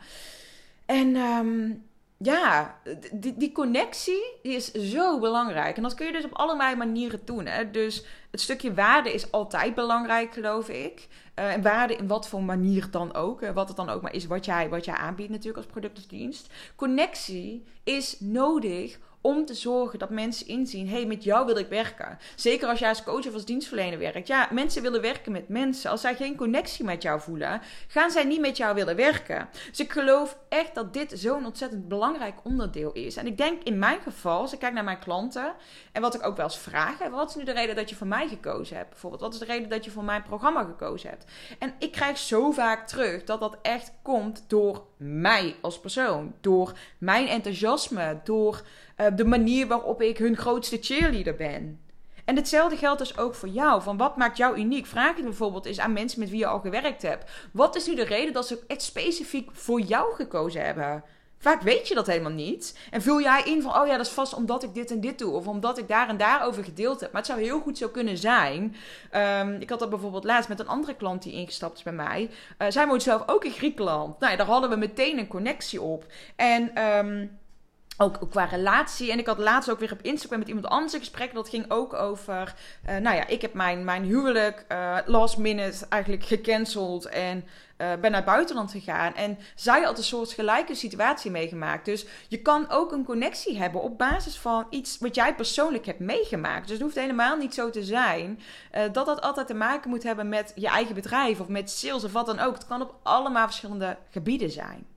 En 0.86 1.16
um, 1.16 1.85
ja, 2.18 2.78
die, 3.12 3.34
die 3.36 3.52
connectie 3.52 4.34
die 4.42 4.54
is 4.54 4.72
zo 4.72 5.20
belangrijk. 5.20 5.76
En 5.76 5.82
dat 5.82 5.94
kun 5.94 6.06
je 6.06 6.12
dus 6.12 6.24
op 6.24 6.32
allerlei 6.32 6.76
manieren 6.76 7.20
doen. 7.24 7.46
Hè? 7.46 7.70
Dus 7.70 8.04
het 8.30 8.40
stukje 8.40 8.74
waarde 8.74 9.12
is 9.12 9.32
altijd 9.32 9.74
belangrijk, 9.74 10.32
geloof 10.32 10.68
ik. 10.68 11.08
Uh, 11.38 11.52
en 11.52 11.62
waarde 11.62 11.96
in 11.96 12.06
wat 12.06 12.28
voor 12.28 12.42
manier 12.42 12.90
dan 12.90 13.14
ook. 13.14 13.40
Wat 13.40 13.68
het 13.68 13.76
dan 13.76 13.88
ook 13.88 14.02
maar 14.02 14.14
is 14.14 14.26
wat 14.26 14.44
jij, 14.44 14.68
wat 14.68 14.84
jij 14.84 14.94
aanbiedt 14.94 15.30
natuurlijk 15.30 15.56
als 15.56 15.66
product 15.66 15.98
of 15.98 16.06
dienst. 16.06 16.52
Connectie 16.76 17.64
is 17.84 18.20
nodig 18.20 18.98
om 19.26 19.46
te 19.46 19.54
zorgen 19.54 19.98
dat 19.98 20.10
mensen 20.10 20.46
inzien: 20.46 20.88
hey, 20.88 21.06
met 21.06 21.24
jou 21.24 21.46
wil 21.46 21.56
ik 21.56 21.68
werken. 21.68 22.18
Zeker 22.34 22.68
als 22.68 22.78
jij 22.78 22.88
als 22.88 23.02
coach 23.02 23.26
of 23.26 23.34
als 23.34 23.44
dienstverlener 23.44 23.98
werkt. 23.98 24.26
Ja, 24.26 24.48
mensen 24.52 24.82
willen 24.82 25.00
werken 25.00 25.32
met 25.32 25.48
mensen. 25.48 25.90
Als 25.90 26.00
zij 26.00 26.14
geen 26.14 26.36
connectie 26.36 26.84
met 26.84 27.02
jou 27.02 27.20
voelen, 27.20 27.60
gaan 27.88 28.10
zij 28.10 28.24
niet 28.24 28.40
met 28.40 28.56
jou 28.56 28.74
willen 28.74 28.96
werken. 28.96 29.48
Dus 29.70 29.80
ik 29.80 29.92
geloof 29.92 30.38
echt 30.48 30.74
dat 30.74 30.92
dit 30.92 31.12
zo'n 31.14 31.46
ontzettend 31.46 31.88
belangrijk 31.88 32.34
onderdeel 32.42 32.92
is. 32.92 33.16
En 33.16 33.26
ik 33.26 33.36
denk 33.36 33.62
in 33.62 33.78
mijn 33.78 34.00
geval, 34.00 34.40
als 34.40 34.52
ik 34.52 34.58
kijk 34.58 34.72
naar 34.72 34.84
mijn 34.84 34.98
klanten 34.98 35.54
en 35.92 36.02
wat 36.02 36.14
ik 36.14 36.26
ook 36.26 36.36
wel 36.36 36.46
eens 36.46 36.58
vraag: 36.58 37.08
wat 37.08 37.28
is 37.28 37.34
nu 37.34 37.44
de 37.44 37.52
reden 37.52 37.76
dat 37.76 37.90
je 37.90 37.96
voor 37.96 38.06
mij 38.06 38.28
gekozen 38.28 38.76
hebt? 38.76 38.90
Bijvoorbeeld, 38.90 39.22
wat 39.22 39.32
is 39.32 39.38
de 39.38 39.44
reden 39.44 39.68
dat 39.68 39.84
je 39.84 39.90
voor 39.90 40.04
mijn 40.04 40.22
programma 40.22 40.64
gekozen 40.64 41.10
hebt? 41.10 41.24
En 41.58 41.74
ik 41.78 41.92
krijg 41.92 42.18
zo 42.18 42.50
vaak 42.50 42.86
terug 42.86 43.24
dat 43.24 43.40
dat 43.40 43.58
echt 43.62 43.92
komt 44.02 44.44
door 44.46 44.84
mij 44.96 45.56
als 45.60 45.80
persoon, 45.80 46.34
door 46.40 46.72
mijn 46.98 47.28
enthousiasme, 47.28 48.20
door 48.24 48.62
uh, 48.96 49.06
de 49.16 49.24
manier 49.24 49.66
waarop 49.66 50.02
ik 50.02 50.18
hun 50.18 50.36
grootste 50.36 50.78
cheerleader 50.80 51.36
ben. 51.36 51.80
En 52.24 52.36
hetzelfde 52.36 52.76
geldt 52.76 52.98
dus 52.98 53.18
ook 53.18 53.34
voor 53.34 53.48
jou. 53.48 53.82
Van 53.82 53.96
wat 53.96 54.16
maakt 54.16 54.36
jou 54.36 54.58
uniek? 54.58 54.86
Vraag 54.86 55.16
je 55.16 55.22
bijvoorbeeld 55.22 55.66
eens 55.66 55.80
aan 55.80 55.92
mensen 55.92 56.20
met 56.20 56.30
wie 56.30 56.38
je 56.38 56.46
al 56.46 56.60
gewerkt 56.60 57.02
hebt. 57.02 57.30
Wat 57.52 57.76
is 57.76 57.86
nu 57.86 57.94
de 57.94 58.04
reden 58.04 58.32
dat 58.32 58.46
ze 58.46 58.64
echt 58.66 58.82
specifiek 58.82 59.50
voor 59.52 59.80
jou 59.80 60.14
gekozen 60.14 60.64
hebben? 60.64 61.04
Vaak 61.38 61.62
weet 61.62 61.88
je 61.88 61.94
dat 61.94 62.06
helemaal 62.06 62.32
niet. 62.32 62.78
En 62.90 63.02
vul 63.02 63.20
jij 63.20 63.42
in 63.42 63.62
van, 63.62 63.80
oh 63.80 63.86
ja, 63.86 63.96
dat 63.96 64.06
is 64.06 64.12
vast 64.12 64.34
omdat 64.34 64.62
ik 64.62 64.74
dit 64.74 64.90
en 64.90 65.00
dit 65.00 65.18
doe. 65.18 65.32
Of 65.32 65.46
omdat 65.46 65.78
ik 65.78 65.88
daar 65.88 66.08
en 66.08 66.16
daar 66.16 66.44
over 66.46 66.64
gedeeld 66.64 67.00
heb. 67.00 67.12
Maar 67.12 67.20
het 67.20 67.30
zou 67.30 67.42
heel 67.42 67.60
goed 67.60 67.78
zo 67.78 67.88
kunnen 67.88 68.18
zijn. 68.18 68.76
Um, 69.40 69.54
ik 69.60 69.70
had 69.70 69.78
dat 69.78 69.90
bijvoorbeeld 69.90 70.24
laatst 70.24 70.48
met 70.48 70.60
een 70.60 70.68
andere 70.68 70.94
klant 70.94 71.22
die 71.22 71.32
ingestapt 71.32 71.76
is 71.76 71.82
bij 71.82 71.92
mij. 71.92 72.30
Uh, 72.58 72.68
zij 72.70 72.86
woont 72.86 73.02
zelf 73.02 73.22
ook 73.26 73.44
in 73.44 73.50
Griekenland. 73.50 74.20
Nou 74.20 74.32
ja, 74.32 74.38
daar 74.38 74.46
hadden 74.46 74.70
we 74.70 74.76
meteen 74.76 75.18
een 75.18 75.28
connectie 75.28 75.80
op. 75.80 76.04
En... 76.36 76.82
Um, 76.82 77.38
ook, 77.96 78.18
qua 78.30 78.44
relatie. 78.44 79.12
En 79.12 79.18
ik 79.18 79.26
had 79.26 79.38
laatst 79.38 79.70
ook 79.70 79.78
weer 79.78 79.92
op 79.92 80.02
Instagram 80.02 80.38
met 80.38 80.48
iemand 80.48 80.66
anders 80.66 80.92
een 80.92 80.98
gesprek. 80.98 81.34
Dat 81.34 81.48
ging 81.48 81.70
ook 81.70 81.94
over. 81.94 82.54
Uh, 82.88 82.96
nou 82.96 83.16
ja, 83.16 83.26
ik 83.26 83.42
heb 83.42 83.54
mijn, 83.54 83.84
mijn 83.84 84.04
huwelijk 84.04 84.64
uh, 84.68 84.98
last 85.06 85.36
minute 85.36 85.86
eigenlijk 85.88 86.24
gecanceld. 86.24 87.06
En 87.06 87.44
uh, 87.78 87.92
ben 88.00 88.10
naar 88.10 88.24
buitenland 88.24 88.70
gegaan. 88.70 89.14
En 89.14 89.38
zij 89.54 89.82
had 89.82 89.98
een 89.98 90.04
soort 90.04 90.32
gelijke 90.32 90.74
situatie 90.74 91.30
meegemaakt. 91.30 91.84
Dus 91.84 92.06
je 92.28 92.42
kan 92.42 92.70
ook 92.70 92.92
een 92.92 93.04
connectie 93.04 93.58
hebben 93.58 93.82
op 93.82 93.98
basis 93.98 94.38
van 94.38 94.66
iets 94.70 94.98
wat 94.98 95.14
jij 95.14 95.34
persoonlijk 95.34 95.86
hebt 95.86 96.00
meegemaakt. 96.00 96.62
Dus 96.62 96.72
het 96.72 96.82
hoeft 96.82 96.94
helemaal 96.94 97.36
niet 97.36 97.54
zo 97.54 97.70
te 97.70 97.84
zijn 97.84 98.40
dat 98.92 99.06
dat 99.06 99.20
altijd 99.20 99.46
te 99.46 99.54
maken 99.54 99.90
moet 99.90 100.02
hebben 100.02 100.28
met 100.28 100.52
je 100.54 100.68
eigen 100.68 100.94
bedrijf 100.94 101.40
of 101.40 101.48
met 101.48 101.70
sales 101.70 102.04
of 102.04 102.12
wat 102.12 102.26
dan 102.26 102.38
ook. 102.38 102.54
Het 102.54 102.66
kan 102.66 102.82
op 102.82 102.94
allemaal 103.02 103.46
verschillende 103.46 103.96
gebieden 104.10 104.50
zijn. 104.50 104.95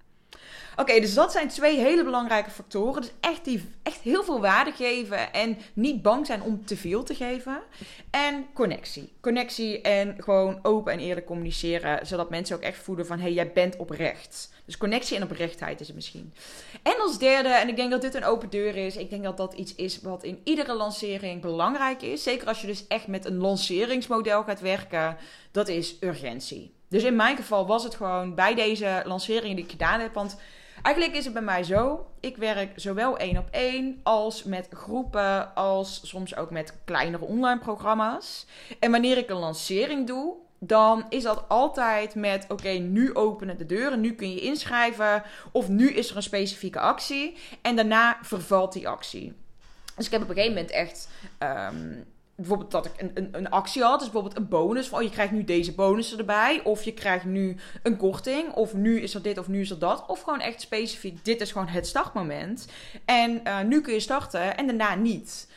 Oké, 0.80 1.00
dus 1.00 1.14
dat 1.14 1.32
zijn 1.32 1.48
twee 1.48 1.78
hele 1.78 2.04
belangrijke 2.04 2.50
factoren. 2.50 3.02
Dus 3.02 3.12
echt, 3.20 3.46
die, 3.46 3.72
echt 3.84 4.00
heel 4.00 4.24
veel 4.24 4.42
waarde 4.42 4.72
geven 4.72 5.34
en 5.34 5.58
niet 5.74 6.02
bang 6.02 6.26
zijn 6.26 6.42
om 6.42 6.66
te 6.66 6.78
veel 6.78 7.04
te 7.04 7.16
geven. 7.16 7.62
En 8.10 8.46
connectie. 8.54 9.12
Connectie 9.22 9.82
en 9.82 10.16
gewoon 10.18 10.60
open 10.62 10.94
en 10.94 11.00
eerlijk 11.00 11.26
communiceren, 11.26 12.08
zodat 12.08 12.30
mensen 12.30 12.56
ook 12.56 12.62
echt 12.62 12.78
voelen 12.78 13.06
van, 13.06 13.18
hé, 13.18 13.24
hey, 13.24 13.34
jij 13.34 13.52
bent 13.52 13.78
oprecht. 13.78 14.52
Dus 14.66 14.78
connectie 14.78 15.18
en 15.18 15.24
oprechtheid 15.24 15.80
is 15.80 15.88
het 15.88 15.96
misschien. 15.96 16.34
En 16.84 16.96
als 17.00 17.18
derde, 17.18 17.50
en 17.50 17.68
ik 17.68 17.76
denk 17.76 17.92
dat 17.92 18.02
dit 18.02 18.16
een 18.16 18.26
open 18.26 18.50
deur 18.50 18.76
is, 18.76 18.96
ik 18.96 19.10
denk 19.10 19.24
dat 19.24 19.38
dat 19.38 19.54
iets 19.54 19.76
is 19.76 20.02
wat 20.02 20.24
in 20.24 20.42
iedere 20.44 20.74
lancering 20.74 21.42
belangrijk 21.42 22.02
is. 22.02 22.24
Zeker 22.24 22.48
als 22.48 22.62
je 22.62 22.68
dus 22.68 22.88
echt 22.88 23.08
met 23.08 23.26
een 23.26 23.38
lanceringsmodel 23.38 24.44
gaat 24.44 24.60
werken, 24.60 25.18
dat 25.52 25.68
is 25.68 25.96
urgentie. 26.00 26.74
Dus 26.90 27.04
in 27.04 27.16
mijn 27.16 27.36
geval 27.36 27.68
was 27.68 27.84
het 27.84 27.96
gewoon 27.96 28.36
bij 28.36 28.56
deze 28.56 29.02
lancering 29.06 29.56
die 29.56 29.64
ik 29.64 29.72
gedaan 29.72 30.00
heb, 30.00 30.14
want 30.14 30.38
Eigenlijk 30.82 31.16
is 31.16 31.24
het 31.24 31.34
bij 31.34 31.42
mij 31.42 31.64
zo. 31.64 32.08
Ik 32.20 32.38
werk 32.38 32.72
zowel 32.76 33.18
één 33.18 33.38
op 33.38 33.48
één 33.52 34.00
als 34.04 34.44
met 34.44 34.68
groepen, 34.74 35.56
als 35.56 36.02
soms 36.04 36.36
ook 36.36 36.52
met 36.52 36.74
kleinere 36.86 37.26
online 37.26 37.60
programma's. 37.60 38.46
En 38.80 38.92
wanneer 38.92 39.18
ik 39.18 39.30
een 39.30 39.38
lancering 39.38 40.08
doe, 40.08 40.36
dan 40.60 41.06
is 41.10 41.24
dat 41.24 41.44
altijd 41.48 42.16
met: 42.16 42.46
oké, 42.48 42.70
nu 42.70 43.14
openen 43.14 43.58
de 43.58 43.66
deuren, 43.66 44.00
nu 44.00 44.14
kun 44.14 44.34
je 44.34 44.42
inschrijven, 44.42 45.24
of 45.52 45.68
nu 45.68 45.90
is 45.90 46.10
er 46.10 46.16
een 46.16 46.24
specifieke 46.24 46.80
actie. 46.80 47.38
En 47.62 47.76
daarna 47.76 48.18
vervalt 48.22 48.74
die 48.74 48.88
actie. 48.88 49.34
Dus 49.96 50.06
ik 50.06 50.12
heb 50.12 50.22
op 50.22 50.30
een 50.30 50.36
gegeven 50.36 50.56
moment 50.56 50.74
echt. 50.74 51.10
Um, 51.74 52.06
bijvoorbeeld 52.40 52.72
dat 52.72 52.86
ik 52.86 52.92
een, 52.98 53.12
een, 53.14 53.30
een, 53.32 53.50
actie 53.50 53.84
had. 53.84 54.00
Dus 54.00 54.10
bijvoorbeeld 54.10 54.38
een 54.38 54.48
bonus. 54.48 54.88
Van, 54.88 54.98
oh, 55.00 55.04
je 55.04 55.12
krijgt 55.12 55.32
nu 55.32 55.44
deze 55.44 55.74
bonussen 55.74 56.18
erbij. 56.18 56.62
Of 56.64 56.84
je 56.84 56.94
krijgt 56.94 57.26
nu 57.26 57.56
een 57.84 57.98
korting. 57.98 58.54
Of 58.54 58.74
nu 58.74 59.02
is 59.02 59.14
er 59.14 59.22
dit 59.22 59.38
of 59.38 59.48
nu 59.48 59.62
is 59.62 59.70
er 59.70 59.80
dat. 59.80 60.04
Of 60.08 60.22
gewoon 60.22 60.40
echt 60.40 60.62
specifiek. 60.62 61.26
Dit 61.26 61.42
is 61.42 61.52
gewoon 61.52 61.68
het 61.68 61.88
startmoment. 61.88 62.68
En 63.06 63.42
uh, 63.44 63.62
nu 63.62 63.82
kun 63.82 63.94
je 63.94 64.00
starten 64.00 64.58
en 64.58 64.68
daarna 64.68 64.96
niet. 64.96 65.48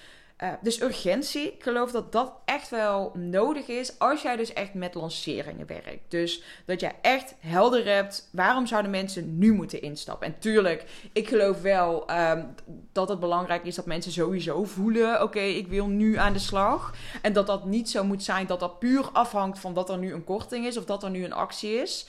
Uh, 0.43 0.49
dus 0.61 0.81
urgentie, 0.81 1.53
ik 1.53 1.63
geloof 1.63 1.91
dat 1.91 2.13
dat 2.13 2.33
echt 2.45 2.69
wel 2.69 3.13
nodig 3.15 3.67
is 3.67 3.99
als 3.99 4.23
jij 4.23 4.37
dus 4.37 4.53
echt 4.53 4.75
met 4.75 4.95
lanceringen 4.95 5.67
werkt. 5.67 6.01
Dus 6.11 6.43
dat 6.65 6.81
jij 6.81 6.95
echt 7.03 7.35
helder 7.41 7.87
hebt 7.87 8.29
waarom 8.33 8.67
zouden 8.67 8.91
mensen 8.91 9.39
nu 9.39 9.53
moeten 9.53 9.83
instappen. 9.83 10.27
En 10.27 10.39
tuurlijk, 10.39 10.85
ik 11.13 11.29
geloof 11.29 11.61
wel 11.61 12.11
um, 12.11 12.55
dat 12.93 13.09
het 13.09 13.21
belangrijk 13.21 13.65
is 13.65 13.75
dat 13.75 13.87
mensen 13.87 14.13
sowieso 14.13 14.65
voelen: 14.65 15.23
oké, 15.23 15.41
ik 15.41 15.67
wil 15.67 15.87
nu 15.87 16.17
aan 16.17 16.33
de 16.33 16.39
slag. 16.39 16.95
En 17.23 17.33
dat 17.33 17.47
dat 17.47 17.65
niet 17.65 17.91
zo 17.91 18.05
moet 18.05 18.23
zijn 18.23 18.47
dat 18.47 18.61
dat 18.61 18.79
puur 18.79 19.09
afhangt 19.13 19.59
van 19.59 19.75
dat 19.75 19.91
er 19.91 19.99
nu 19.99 20.13
een 20.13 20.25
korting 20.25 20.67
is 20.67 20.77
of 20.77 20.85
dat 20.85 21.03
er 21.03 21.11
nu 21.11 21.25
een 21.25 21.33
actie 21.33 21.75
is. 21.75 22.07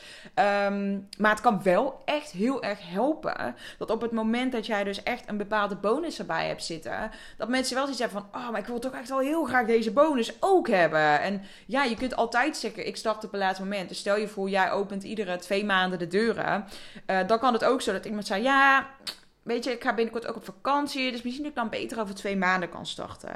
Um, 0.68 1.08
maar 1.18 1.32
het 1.32 1.42
kan 1.42 1.64
wel 1.64 2.02
echt 2.06 2.32
heel 2.32 2.64
erg 2.64 2.80
helpen 2.82 3.56
dat 3.78 3.90
op 3.90 4.02
het 4.02 4.12
moment 4.12 4.52
dat 4.52 4.66
jij 4.66 4.84
dus 4.84 5.04
echt 5.04 5.30
een 5.30 5.38
bepaalde 5.38 5.76
bonus 5.76 6.20
erbij 6.20 6.48
hebt 6.48 6.64
zitten, 6.64 7.12
dat 7.38 7.50
mensen 7.50 7.74
wel 7.76 7.84
zoiets 7.84 8.02
hebben 8.02 8.22
van: 8.22 8.23
oh, 8.32 8.50
maar 8.50 8.60
ik 8.60 8.66
wil 8.66 8.80
toch 8.80 8.94
echt 8.94 9.10
wel 9.10 9.20
heel 9.20 9.44
graag 9.44 9.66
deze 9.66 9.92
bonus 9.92 10.34
ook 10.40 10.68
hebben. 10.68 11.22
En 11.22 11.42
ja, 11.66 11.84
je 11.84 11.96
kunt 11.96 12.16
altijd 12.16 12.58
zeggen: 12.58 12.88
ik 12.88 12.98
start 12.98 13.26
op 13.26 13.34
een 13.34 13.40
laatste 13.40 13.64
moment. 13.64 13.90
Dus 13.90 13.98
stel 13.98 14.18
je 14.18 14.28
voor, 14.28 14.50
jij 14.50 14.72
opent 14.72 15.04
iedere 15.04 15.38
twee 15.38 15.66
maanden 15.66 16.00
de 16.00 16.08
deuren. 16.08 16.66
Uh, 17.08 17.28
dan 17.28 17.40
kan 17.40 17.54
het 17.54 17.64
ook 17.64 17.82
zo 17.82 17.92
dat 17.92 18.06
iemand 18.06 18.28
zei: 18.28 18.44
ja 18.44 18.88
weet 19.44 19.64
je, 19.64 19.72
ik 19.72 19.84
ga 19.84 19.94
binnenkort 19.94 20.28
ook 20.28 20.36
op 20.36 20.46
vakantie. 20.46 21.12
Dus 21.12 21.22
misschien 21.22 21.44
dat 21.44 21.52
ik 21.52 21.58
dan 21.58 21.70
beter 21.70 22.00
over 22.00 22.16
twee 22.16 22.38
maanden 22.38 22.70
kan 22.70 22.86
starten. 22.86 23.36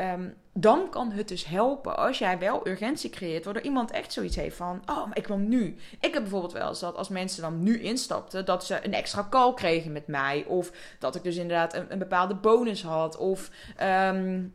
Um, 0.00 0.34
dan 0.52 0.90
kan 0.90 1.10
het 1.10 1.28
dus 1.28 1.46
helpen 1.46 1.96
als 1.96 2.18
jij 2.18 2.38
wel 2.38 2.66
urgentie 2.68 3.10
creëert. 3.10 3.44
Waardoor 3.44 3.62
iemand 3.62 3.90
echt 3.90 4.12
zoiets 4.12 4.36
heeft 4.36 4.56
van: 4.56 4.82
Oh, 4.86 5.10
ik 5.12 5.26
wil 5.26 5.38
nu. 5.38 5.76
Ik 6.00 6.12
heb 6.12 6.22
bijvoorbeeld 6.22 6.52
wel 6.52 6.68
eens 6.68 6.80
dat 6.80 6.96
als 6.96 7.08
mensen 7.08 7.42
dan 7.42 7.62
nu 7.62 7.80
instapten, 7.80 8.44
dat 8.44 8.64
ze 8.64 8.84
een 8.84 8.94
extra 8.94 9.26
call 9.30 9.54
kregen 9.54 9.92
met 9.92 10.06
mij. 10.06 10.44
Of 10.46 10.72
dat 10.98 11.14
ik 11.14 11.22
dus 11.22 11.36
inderdaad 11.36 11.74
een, 11.74 11.92
een 11.92 11.98
bepaalde 11.98 12.34
bonus 12.34 12.82
had. 12.82 13.16
Of. 13.16 13.50
Um, 13.82 14.54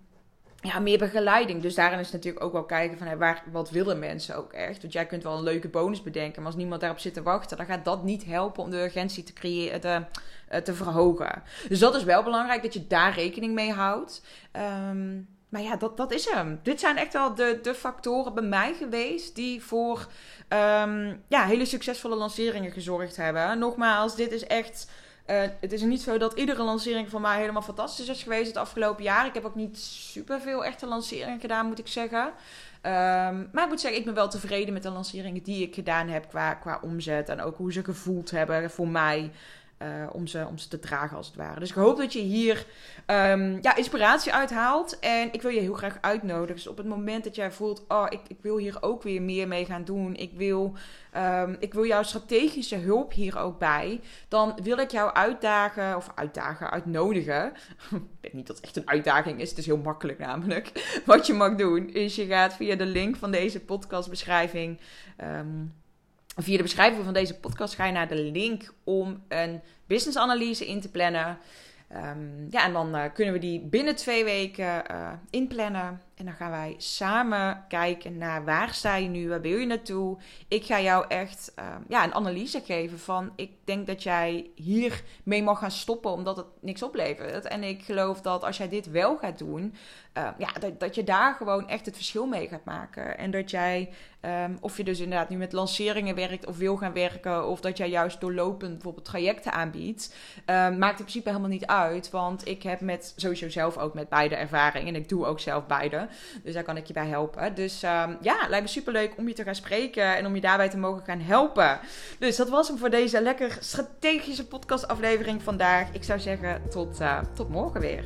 ja, 0.62 0.80
meer 0.80 0.98
begeleiding. 0.98 1.62
Dus 1.62 1.76
daarin 1.76 2.00
is 2.00 2.12
natuurlijk 2.12 2.46
ook 2.46 2.52
wel 2.52 2.66
kijken 2.66 2.98
van 2.98 3.18
waar, 3.18 3.44
wat 3.52 3.70
willen 3.70 4.00
mensen 4.00 4.36
ook 4.36 4.54
echt. 4.54 4.82
Want 4.82 4.94
jij 4.94 5.06
kunt 5.06 5.24
wel 5.24 5.38
een 5.38 5.44
leuke 5.44 5.70
bonus 5.70 6.04
bedenken, 6.04 6.42
maar 6.42 6.52
als 6.52 6.60
niemand 6.60 6.82
daarop 6.82 7.00
zit 7.00 7.14
te 7.14 7.22
wachten, 7.22 7.58
dan 7.58 7.66
gaat 7.66 7.86
dat 7.86 8.04
niet 8.04 8.26
helpen 8.26 8.64
om 8.64 8.70
de 8.70 8.84
urgentie 8.84 9.24
te 9.24 9.34
creëren, 9.34 10.08
te, 10.52 10.58
eh, 10.58 10.62
te 10.62 10.74
verhogen. 10.74 11.44
Dus 11.70 11.80
dat 11.80 11.96
is 11.96 12.04
wel 12.04 12.24
belangrijk 12.24 12.62
dat 12.62 12.74
je 12.74 12.88
daar 12.88 13.14
rekening 13.14 13.54
mee 13.54 13.72
houdt. 13.72 14.22
Um, 14.90 15.28
maar 15.50 15.62
ja, 15.62 15.76
dat, 15.76 15.98
dat 15.98 16.12
is 16.12 16.30
hem. 16.30 16.60
Dit 16.64 16.80
zijn 16.80 16.98
echt 16.98 17.14
wel 17.14 17.36
de, 17.36 17.60
de 17.62 17.74
factoren 17.74 18.34
bij 18.34 18.44
mij 18.44 18.74
geweest 18.74 19.36
die 19.36 19.64
voor 19.64 20.08
um, 20.50 21.24
ja, 21.28 21.46
hele 21.46 21.66
succesvolle 21.66 22.16
lanceringen 22.16 22.72
gezorgd 22.72 23.16
hebben. 23.16 23.60
Nogmaals, 23.60 24.16
dit 24.16 24.32
is 24.32 24.46
echt 24.46 24.88
uh, 25.28 25.42
het 25.60 25.72
is 25.72 25.82
niet 25.82 26.02
zo 26.02 26.18
dat 26.18 26.34
iedere 26.34 26.64
lancering 26.64 27.10
van 27.10 27.22
mij 27.22 27.40
helemaal 27.40 27.62
fantastisch 27.62 28.08
is 28.08 28.24
geweest 28.24 28.48
het 28.48 28.58
afgelopen 28.58 29.04
jaar. 29.04 29.26
Ik 29.26 29.34
heb 29.34 29.46
ook 29.46 29.56
niet 29.56 29.78
superveel 29.78 30.66
echte 30.66 30.86
lanceringen 30.86 31.40
gedaan, 31.40 31.66
moet 31.66 31.80
ik 31.80 31.88
zeggen. 31.88 32.26
Um, 32.26 33.50
maar 33.52 33.64
ik 33.64 33.70
moet 33.70 33.82
zeggen, 33.82 34.00
ik 34.00 34.06
ben 34.06 34.14
wel 34.14 34.30
tevreden 34.30 34.74
met 34.74 34.84
de 34.84 34.90
lanceringen 34.90 35.44
die 35.44 35.68
ik 35.68 35.74
gedaan 35.74 36.08
heb 36.08 36.30
qua, 36.30 36.54
qua 36.54 36.80
omzet. 36.82 37.30
En 37.30 37.42
ook 37.42 37.58
hoe 37.58 37.74
ze 37.74 37.84
gevoeld 37.84 38.32
hebben 38.32 38.72
voor 38.72 38.88
mij. 38.88 39.32
Uh, 39.82 40.08
om, 40.12 40.28
ze, 40.28 40.46
om 40.50 40.58
ze 40.58 40.68
te 40.68 40.80
dragen 40.80 41.18
als 41.18 41.28
het 41.28 41.36
ware. 41.36 41.60
Dus 41.60 41.70
ik 41.70 41.76
hoop 41.76 41.98
dat 41.98 42.14
je 42.14 42.20
hier 42.20 42.66
um, 43.08 43.58
ja, 43.62 43.76
inspiratie 43.76 44.34
uithaalt. 44.34 45.00
En 45.00 45.34
ik 45.34 45.42
wil 45.42 45.52
je 45.52 45.60
heel 45.60 45.74
graag 45.74 45.98
uitnodigen. 46.02 46.56
Dus 46.56 46.68
op 46.68 46.78
het 46.78 46.88
moment 46.88 47.24
dat 47.24 47.36
jij 47.36 47.52
voelt, 47.52 47.84
oh, 47.88 48.06
ik, 48.10 48.20
ik 48.28 48.38
wil 48.42 48.58
hier 48.58 48.78
ook 48.82 49.04
weer 49.04 49.22
meer 49.22 49.48
mee 49.48 49.66
gaan 49.66 49.84
doen. 49.84 50.16
Ik 50.16 50.32
wil 50.36 50.76
Um, 51.18 51.56
ik 51.60 51.74
wil 51.74 51.86
jouw 51.86 52.04
strategische 52.04 52.76
hulp 52.76 53.14
hier 53.14 53.40
ook 53.40 53.60
bij. 53.60 54.02
Dan 54.28 54.60
wil 54.64 54.78
ik 54.78 54.92
jou 54.92 55.14
uitdagen, 55.14 55.96
of 55.96 56.12
uitdagen, 56.16 56.72
uitnodigen. 56.72 57.54
ik 57.92 58.02
weet 58.22 58.34
niet 58.34 58.48
dat 58.48 58.56
het 58.56 58.66
echt 58.66 58.76
een 58.76 58.90
uitdaging 58.90 59.40
is. 59.40 59.50
Het 59.50 59.58
is 59.58 59.66
heel 59.66 59.78
makkelijk 59.78 60.20
namelijk. 60.20 60.72
Wat 61.06 61.28
je 61.28 61.34
mag 61.34 61.56
doen, 61.56 61.90
is 61.90 62.16
je 62.16 62.26
gaat 62.26 62.54
via 62.54 62.76
de 62.76 62.86
link 62.86 63.16
van 63.16 63.32
deze 63.32 63.60
podcastbeschrijving. 63.60 64.80
Um, 65.24 65.74
via 66.36 66.58
de 66.58 66.64
beschrijving 66.64 67.04
van 67.04 67.14
deze 67.14 67.40
podcast 67.40 67.76
ga 67.76 67.86
je 67.86 67.92
naar 67.92 68.08
de 68.08 68.24
link 68.24 68.74
om 68.84 69.24
een 69.28 69.62
business 69.88 70.62
in 70.62 70.82
te 70.82 70.90
plannen. 70.90 71.38
Um, 71.96 72.48
ja, 72.50 72.66
en 72.66 72.74
dan 72.74 72.96
uh, 72.96 73.04
kunnen 73.14 73.34
we 73.34 73.40
die 73.40 73.60
binnen 73.60 73.96
twee 73.96 74.24
weken 74.24 74.84
uh, 74.92 75.12
inplannen. 75.30 76.02
En 76.22 76.28
dan 76.28 76.36
gaan 76.36 76.52
wij 76.52 76.76
samen 76.78 77.64
kijken 77.68 78.18
naar 78.18 78.46
waar 78.46 78.74
sta 78.74 78.96
je 78.96 79.08
nu, 79.08 79.30
waar 79.30 79.42
wil 79.42 79.58
je 79.58 79.66
naartoe. 79.66 80.18
Ik 80.48 80.66
ga 80.66 80.82
jou 80.82 81.06
echt 81.08 81.54
uh, 81.60 81.66
ja, 81.88 82.04
een 82.04 82.14
analyse 82.14 82.62
geven 82.62 83.00
van 83.00 83.32
ik 83.36 83.52
denk 83.64 83.88
dat 83.88 84.04
jij 84.04 84.50
hier 84.56 85.04
mee 85.24 85.44
mag 85.44 85.60
gaan 85.60 85.72
stoppen 85.72 86.12
omdat 86.12 86.38
het 86.38 86.46
niks 86.60 86.84
oplevert. 86.84 87.46
En 87.46 87.64
ik 87.64 87.84
geloof 87.84 88.22
dat 88.22 88.44
als 88.44 88.58
jij 88.58 88.70
dit 88.70 88.92
wel 88.92 89.18
gaat 89.18 89.38
doen, 89.38 89.76
uh, 90.18 90.28
ja, 90.38 90.52
dat, 90.60 90.80
dat 90.80 90.96
je 90.96 91.04
daar 91.04 91.34
gewoon 91.34 91.68
echt 91.68 91.86
het 91.86 91.96
verschil 91.96 92.26
mee 92.26 92.48
gaat 92.48 92.66
maken. 92.66 93.18
En 93.18 93.32
dat 93.32 93.50
jij, 93.52 93.90
um, 94.22 94.58
of 94.60 94.78
je 94.78 94.84
dus 94.84 95.00
inderdaad 95.00 95.30
nu 95.30 95.38
met 95.38 95.54
lanceringen 95.54 96.16
werkt 96.16 96.46
of 96.46 96.58
wil 96.58 96.78
gaan 96.78 96.94
werken, 96.94 97.48
of 97.48 97.62
dat 97.62 97.78
jij 97.78 97.90
juist 97.90 98.22
doorlopend 98.22 98.74
bijvoorbeeld 98.74 99.06
trajecten 99.06 99.52
aanbiedt, 99.52 100.16
maakt 100.46 101.00
in 101.00 101.06
principe 101.06 101.30
helemaal 101.30 101.50
niet 101.50 101.66
uit. 101.66 102.10
Want 102.10 102.48
ik 102.48 102.64
heb 102.64 102.82
met 102.82 103.14
sowieso 103.16 103.50
zelf 103.50 103.78
ook 103.78 103.94
met 103.94 104.10
beide 104.10 104.36
ervaring 104.36 104.88
en 104.88 104.96
ik 104.96 105.10
doe 105.10 105.26
ook 105.26 105.40
zelf 105.40 105.66
beide. 105.66 106.08
Dus 106.44 106.54
daar 106.54 106.64
kan 106.64 106.78
ik 106.78 106.86
je 106.86 106.94
bij 106.94 107.08
helpen. 107.08 107.56
Dus 107.56 107.84
um, 107.84 108.18
ja, 108.22 108.48
lijkt 108.50 108.66
me 108.66 108.72
super 108.72 108.94
leuk 108.94 109.14
om 109.18 109.28
je 109.28 109.34
te 109.34 109.44
gaan 109.44 109.56
spreken 109.56 110.18
en 110.18 110.26
om 110.26 110.36
je 110.36 110.42
daarbij 110.42 110.70
te 110.70 110.78
mogen 110.78 111.04
gaan 111.06 111.22
helpen. 111.22 111.80
Dus 112.20 112.36
dat 112.36 112.50
was 112.50 112.68
hem 112.68 112.78
voor 112.78 112.90
deze 112.90 113.22
lekker 113.22 113.58
strategische 113.60 114.48
podcastaflevering 114.48 115.44
vandaag. 115.44 115.88
Ik 115.92 116.04
zou 116.04 116.20
zeggen, 116.20 116.62
tot, 116.70 117.02
uh, 117.02 117.20
tot 117.34 117.50
morgen 117.50 117.82
weer. 117.82 118.04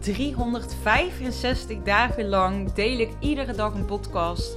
365 0.00 1.82
dagen 1.82 2.28
lang 2.28 2.72
deel 2.72 2.98
ik 2.98 3.10
iedere 3.20 3.54
dag 3.54 3.74
een 3.74 3.84
podcast. 3.84 4.56